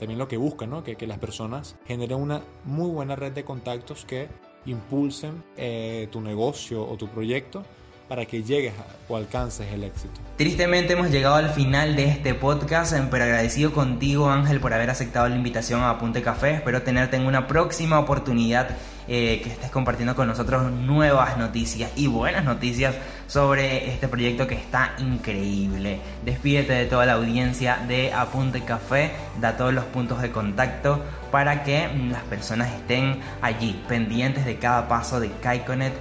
también 0.00 0.18
lo 0.18 0.26
que 0.26 0.38
busca, 0.38 0.66
¿no? 0.66 0.82
que, 0.82 0.96
que 0.96 1.06
las 1.06 1.18
personas 1.18 1.76
generen 1.86 2.18
una 2.18 2.40
muy 2.64 2.90
buena 2.90 3.16
red 3.16 3.32
de 3.32 3.44
contactos 3.44 4.06
que 4.06 4.28
impulsen 4.64 5.44
eh, 5.58 6.08
tu 6.10 6.22
negocio 6.22 6.88
o 6.88 6.96
tu 6.96 7.06
proyecto 7.08 7.62
para 8.08 8.24
que 8.24 8.42
llegues 8.42 8.72
o 9.08 9.16
alcances 9.16 9.70
el 9.70 9.84
éxito. 9.84 10.20
Tristemente 10.36 10.94
hemos 10.94 11.10
llegado 11.10 11.36
al 11.36 11.50
final 11.50 11.94
de 11.94 12.06
este 12.06 12.34
podcast, 12.34 12.94
pero 13.10 13.24
agradecido 13.24 13.72
contigo 13.72 14.28
Ángel 14.30 14.58
por 14.58 14.72
haber 14.72 14.90
aceptado 14.90 15.28
la 15.28 15.36
invitación 15.36 15.82
a 15.82 15.90
Apunte 15.90 16.22
Café. 16.22 16.54
Espero 16.54 16.82
tenerte 16.82 17.16
en 17.16 17.26
una 17.26 17.46
próxima 17.46 18.00
oportunidad 18.00 18.70
eh, 19.06 19.40
que 19.42 19.50
estés 19.50 19.70
compartiendo 19.70 20.16
con 20.16 20.26
nosotros 20.26 20.72
nuevas 20.72 21.36
noticias 21.36 21.92
y 21.94 22.06
buenas 22.06 22.44
noticias 22.44 22.96
sobre 23.30 23.88
este 23.92 24.08
proyecto 24.08 24.48
que 24.48 24.56
está 24.56 24.94
increíble. 24.98 26.00
Despídete 26.24 26.72
de 26.72 26.86
toda 26.86 27.06
la 27.06 27.12
audiencia 27.12 27.78
de 27.86 28.12
Apunte 28.12 28.64
Café, 28.64 29.12
da 29.40 29.56
todos 29.56 29.72
los 29.72 29.84
puntos 29.84 30.20
de 30.20 30.32
contacto 30.32 31.00
para 31.30 31.62
que 31.62 31.88
las 32.10 32.22
personas 32.24 32.72
estén 32.72 33.20
allí 33.40 33.80
pendientes 33.86 34.44
de 34.44 34.56
cada 34.56 34.88
paso 34.88 35.20
de 35.20 35.30
Kaikonet 35.40 35.92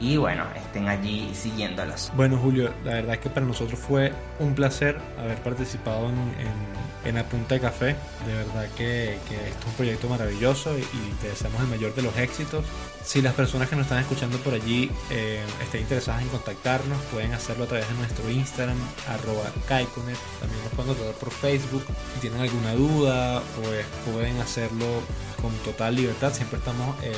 y 0.00 0.16
bueno, 0.16 0.44
estén 0.56 0.88
allí 0.88 1.30
siguiéndolos. 1.34 2.10
Bueno 2.16 2.38
Julio, 2.38 2.72
la 2.84 2.94
verdad 2.94 3.14
es 3.14 3.20
que 3.20 3.30
para 3.30 3.44
nosotros 3.44 3.78
fue 3.78 4.12
un 4.38 4.54
placer 4.54 4.96
haber 5.18 5.38
participado 5.38 6.08
en, 6.08 6.16
en, 7.04 7.18
Apunta 7.18 7.54
de 7.54 7.60
Café. 7.60 7.96
De 8.26 8.34
verdad 8.34 8.66
que, 8.76 9.14
esto 9.14 9.34
es 9.34 9.66
un 9.66 9.72
proyecto 9.72 10.08
maravilloso 10.08 10.78
y, 10.78 10.82
te 11.20 11.28
deseamos 11.28 11.60
el 11.60 11.66
mayor 11.66 11.94
de 11.94 12.02
los 12.02 12.16
éxitos. 12.16 12.64
Si 13.08 13.22
las 13.22 13.32
personas 13.32 13.70
que 13.70 13.74
nos 13.74 13.86
están 13.86 14.00
escuchando 14.00 14.36
por 14.40 14.52
allí 14.52 14.90
eh, 15.08 15.42
estén 15.62 15.80
interesadas 15.80 16.20
en 16.20 16.28
contactarnos, 16.28 17.00
pueden 17.10 17.32
hacerlo 17.32 17.64
a 17.64 17.66
través 17.66 17.88
de 17.88 17.94
nuestro 17.94 18.28
Instagram, 18.28 18.76
arroba 19.08 19.50
Kaikonet. 19.66 20.18
También 20.38 20.62
nos 20.62 20.74
pueden 20.74 20.92
contactar 20.92 21.14
por 21.14 21.30
Facebook. 21.30 21.84
Si 22.12 22.20
tienen 22.20 22.42
alguna 22.42 22.74
duda, 22.74 23.42
pues 23.62 23.86
pueden 24.12 24.38
hacerlo 24.42 24.84
con 25.40 25.54
total 25.64 25.96
libertad. 25.96 26.34
Siempre 26.34 26.58
estamos... 26.58 27.02
Eh, 27.02 27.14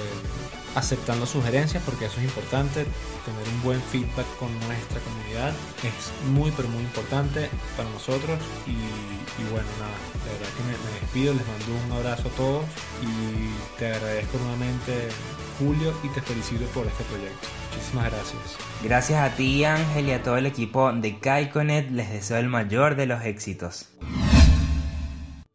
aceptando 0.74 1.26
sugerencias 1.26 1.83
porque 1.85 2.06
eso 2.06 2.18
es 2.18 2.24
importante, 2.24 2.87
tener 3.24 3.48
un 3.54 3.62
buen 3.62 3.80
feedback 3.80 4.26
con 4.38 4.52
nuestra 4.66 5.00
comunidad 5.00 5.52
es 5.83 6.28
muy 6.30 6.50
pero 6.52 6.68
muy 6.68 6.83
importante 6.83 7.48
para 7.76 7.88
nosotros 7.90 8.38
y, 8.66 8.74
bueno 9.50 9.66
nada, 9.78 9.96
de 10.24 10.33
verdad 10.33 10.48
que 10.56 10.62
me, 10.64 10.72
me, 10.72 11.00
despido, 11.00 11.35
les 11.35 11.46
mando 11.46 11.87
un 11.87 11.92
abrazo 11.92 12.28
a 12.28 12.33
todos 12.33 12.64
y 13.02 13.78
te 13.78 13.92
agradezco 13.92 14.38
nuevamente 14.38 15.09
Julio 15.59 15.92
y 16.02 16.09
te 16.09 16.22
felicito 16.22 16.64
por 16.66 16.87
este 16.87 17.04
proyecto. 17.04 17.48
Muchísimas 17.74 18.11
gracias. 18.11 18.40
Gracias 18.83 19.20
a 19.20 19.37
ti 19.37 19.64
Ángel 19.64 20.09
y 20.09 20.12
a 20.12 20.22
todo 20.22 20.37
el 20.37 20.46
equipo 20.46 20.92
de 20.92 21.18
Kaikonet, 21.18 21.90
les 21.90 22.11
deseo 22.11 22.38
el 22.38 22.48
mayor 22.48 22.96
de 22.96 23.06
los 23.06 23.22
éxitos. 23.24 23.88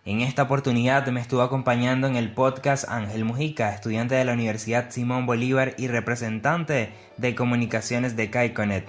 En 0.07 0.21
esta 0.21 0.43
oportunidad 0.43 1.07
me 1.07 1.19
estuvo 1.19 1.41
acompañando 1.41 2.05
en 2.05 2.15
el 2.15 2.31
podcast 2.31 2.87
Ángel 2.87 3.25
Mujica, 3.25 3.73
estudiante 3.73 4.13
de 4.13 4.23
la 4.23 4.33
Universidad 4.33 4.91
Simón 4.91 5.25
Bolívar 5.25 5.73
y 5.79 5.87
representante 5.87 6.93
de 7.17 7.33
comunicaciones 7.33 8.15
de 8.15 8.29
Kaikonet, 8.29 8.85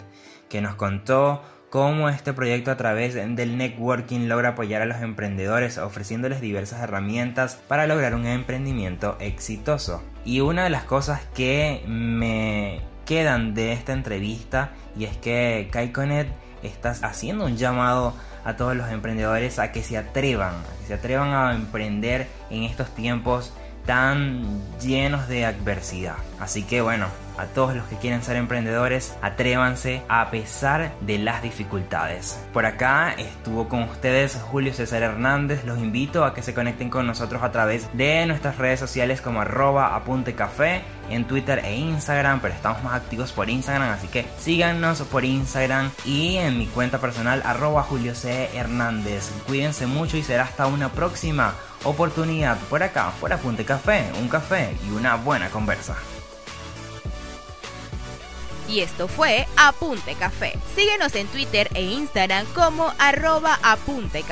que 0.51 0.61
nos 0.61 0.75
contó 0.75 1.43
cómo 1.71 2.11
este 2.11 2.35
proyecto 2.35 2.71
a 2.71 2.77
través 2.77 3.15
del 3.15 3.57
networking 3.57 4.29
logra 4.29 4.51
apoyar 4.51 4.83
a 4.83 4.87
los 4.87 5.01
emprendedores 5.01 5.79
ofreciéndoles 5.79 6.43
diversas 6.43 6.83
herramientas 6.83 7.57
para 7.67 7.87
lograr 7.87 8.15
un 8.15 8.27
emprendimiento 8.27 9.17
exitoso. 9.19 10.03
Y 10.27 10.41
una 10.41 10.65
de 10.65 10.71
las 10.71 10.85
cosas 10.85 11.23
que 11.35 11.83
me 11.87 12.83
quedan 13.07 13.55
de 13.55 13.73
esta 13.73 13.95
entrevista 13.95 14.73
y 14.99 15.05
es 15.05 15.17
que 15.17 15.69
Kaikonet 15.73 16.29
está 16.63 16.91
haciendo 16.91 17.45
un 17.45 17.57
llamado 17.57 18.15
a 18.45 18.57
todos 18.57 18.77
los 18.77 18.89
emprendedores 18.91 19.59
a 19.59 19.73
que 19.73 19.83
se 19.83 19.99
atrevan, 19.99 20.55
a 20.55 20.81
que 20.81 20.87
se 20.87 20.95
atrevan 20.95 21.35
a 21.35 21.55
emprender 21.55 22.29
en 22.51 22.63
estos 22.63 22.95
tiempos 22.95 23.53
tan 23.87 24.61
llenos 24.79 25.29
de 25.29 25.45
adversidad. 25.45 26.17
Así 26.41 26.63
que 26.63 26.81
bueno, 26.81 27.07
a 27.39 27.47
todos 27.47 27.75
los 27.75 27.87
que 27.87 27.97
quieren 27.97 28.23
ser 28.23 28.37
emprendedores, 28.37 29.15
atrévanse 29.23 30.03
a 30.09 30.31
pesar 30.31 30.93
de 31.01 31.19
las 31.19 31.43
dificultades. 31.43 32.39
Por 32.53 32.67
acá 32.67 33.13
estuvo 33.13 33.69
con 33.69 33.83
ustedes 33.85 34.39
Julio 34.51 34.73
César 34.73 35.03
Hernández. 35.03 35.65
Los 35.65 35.79
invito 35.79 36.25
a 36.25 36.35
que 36.35 36.43
se 36.43 36.55
conecten 36.55 36.91
con 36.91 37.07
nosotros 37.07 37.43
a 37.43 37.53
través 37.53 37.89
de 37.97 38.27
nuestras 38.27 38.59
redes 38.59 38.81
sociales 38.81 39.21
como 39.21 39.41
arroba 39.41 39.95
apunte 39.95 40.35
café 40.35 40.83
en 41.11 41.25
Twitter 41.25 41.61
e 41.65 41.77
Instagram, 41.77 42.41
pero 42.41 42.55
estamos 42.55 42.83
más 42.83 42.95
activos 42.95 43.33
por 43.33 43.49
Instagram, 43.49 43.91
así 43.91 44.09
que 44.09 44.27
síganos 44.39 45.03
por 45.03 45.25
Instagram 45.25 45.91
y 46.05 46.37
en 46.37 46.59
mi 46.59 46.67
cuenta 46.67 46.99
personal 46.99 47.43
arroba 47.45 47.83
Julio 47.83 48.15
C. 48.15 48.51
Hernández. 48.55 49.31
Cuídense 49.47 49.87
mucho 49.87 50.17
y 50.17 50.23
será 50.23 50.45
hasta 50.45 50.67
una 50.67 50.89
próxima 50.89 51.55
oportunidad 51.85 52.59
por 52.69 52.83
acá, 52.83 53.13
por 53.21 53.33
Apunte 53.33 53.65
Café, 53.65 54.11
un 54.21 54.29
café 54.29 54.77
y 54.87 54.91
una 54.91 55.15
buena 55.17 55.49
conversa. 55.51 55.97
Y 58.69 58.81
esto 58.81 59.09
fue 59.09 59.47
Apunte 59.57 60.15
Café. 60.15 60.59
Síguenos 60.75 61.15
en 61.15 61.27
Twitter 61.29 61.69
e 61.75 61.83
Instagram 61.83 62.47
como 62.55 62.93
arroba 62.99 63.59
Apunte 63.63 64.23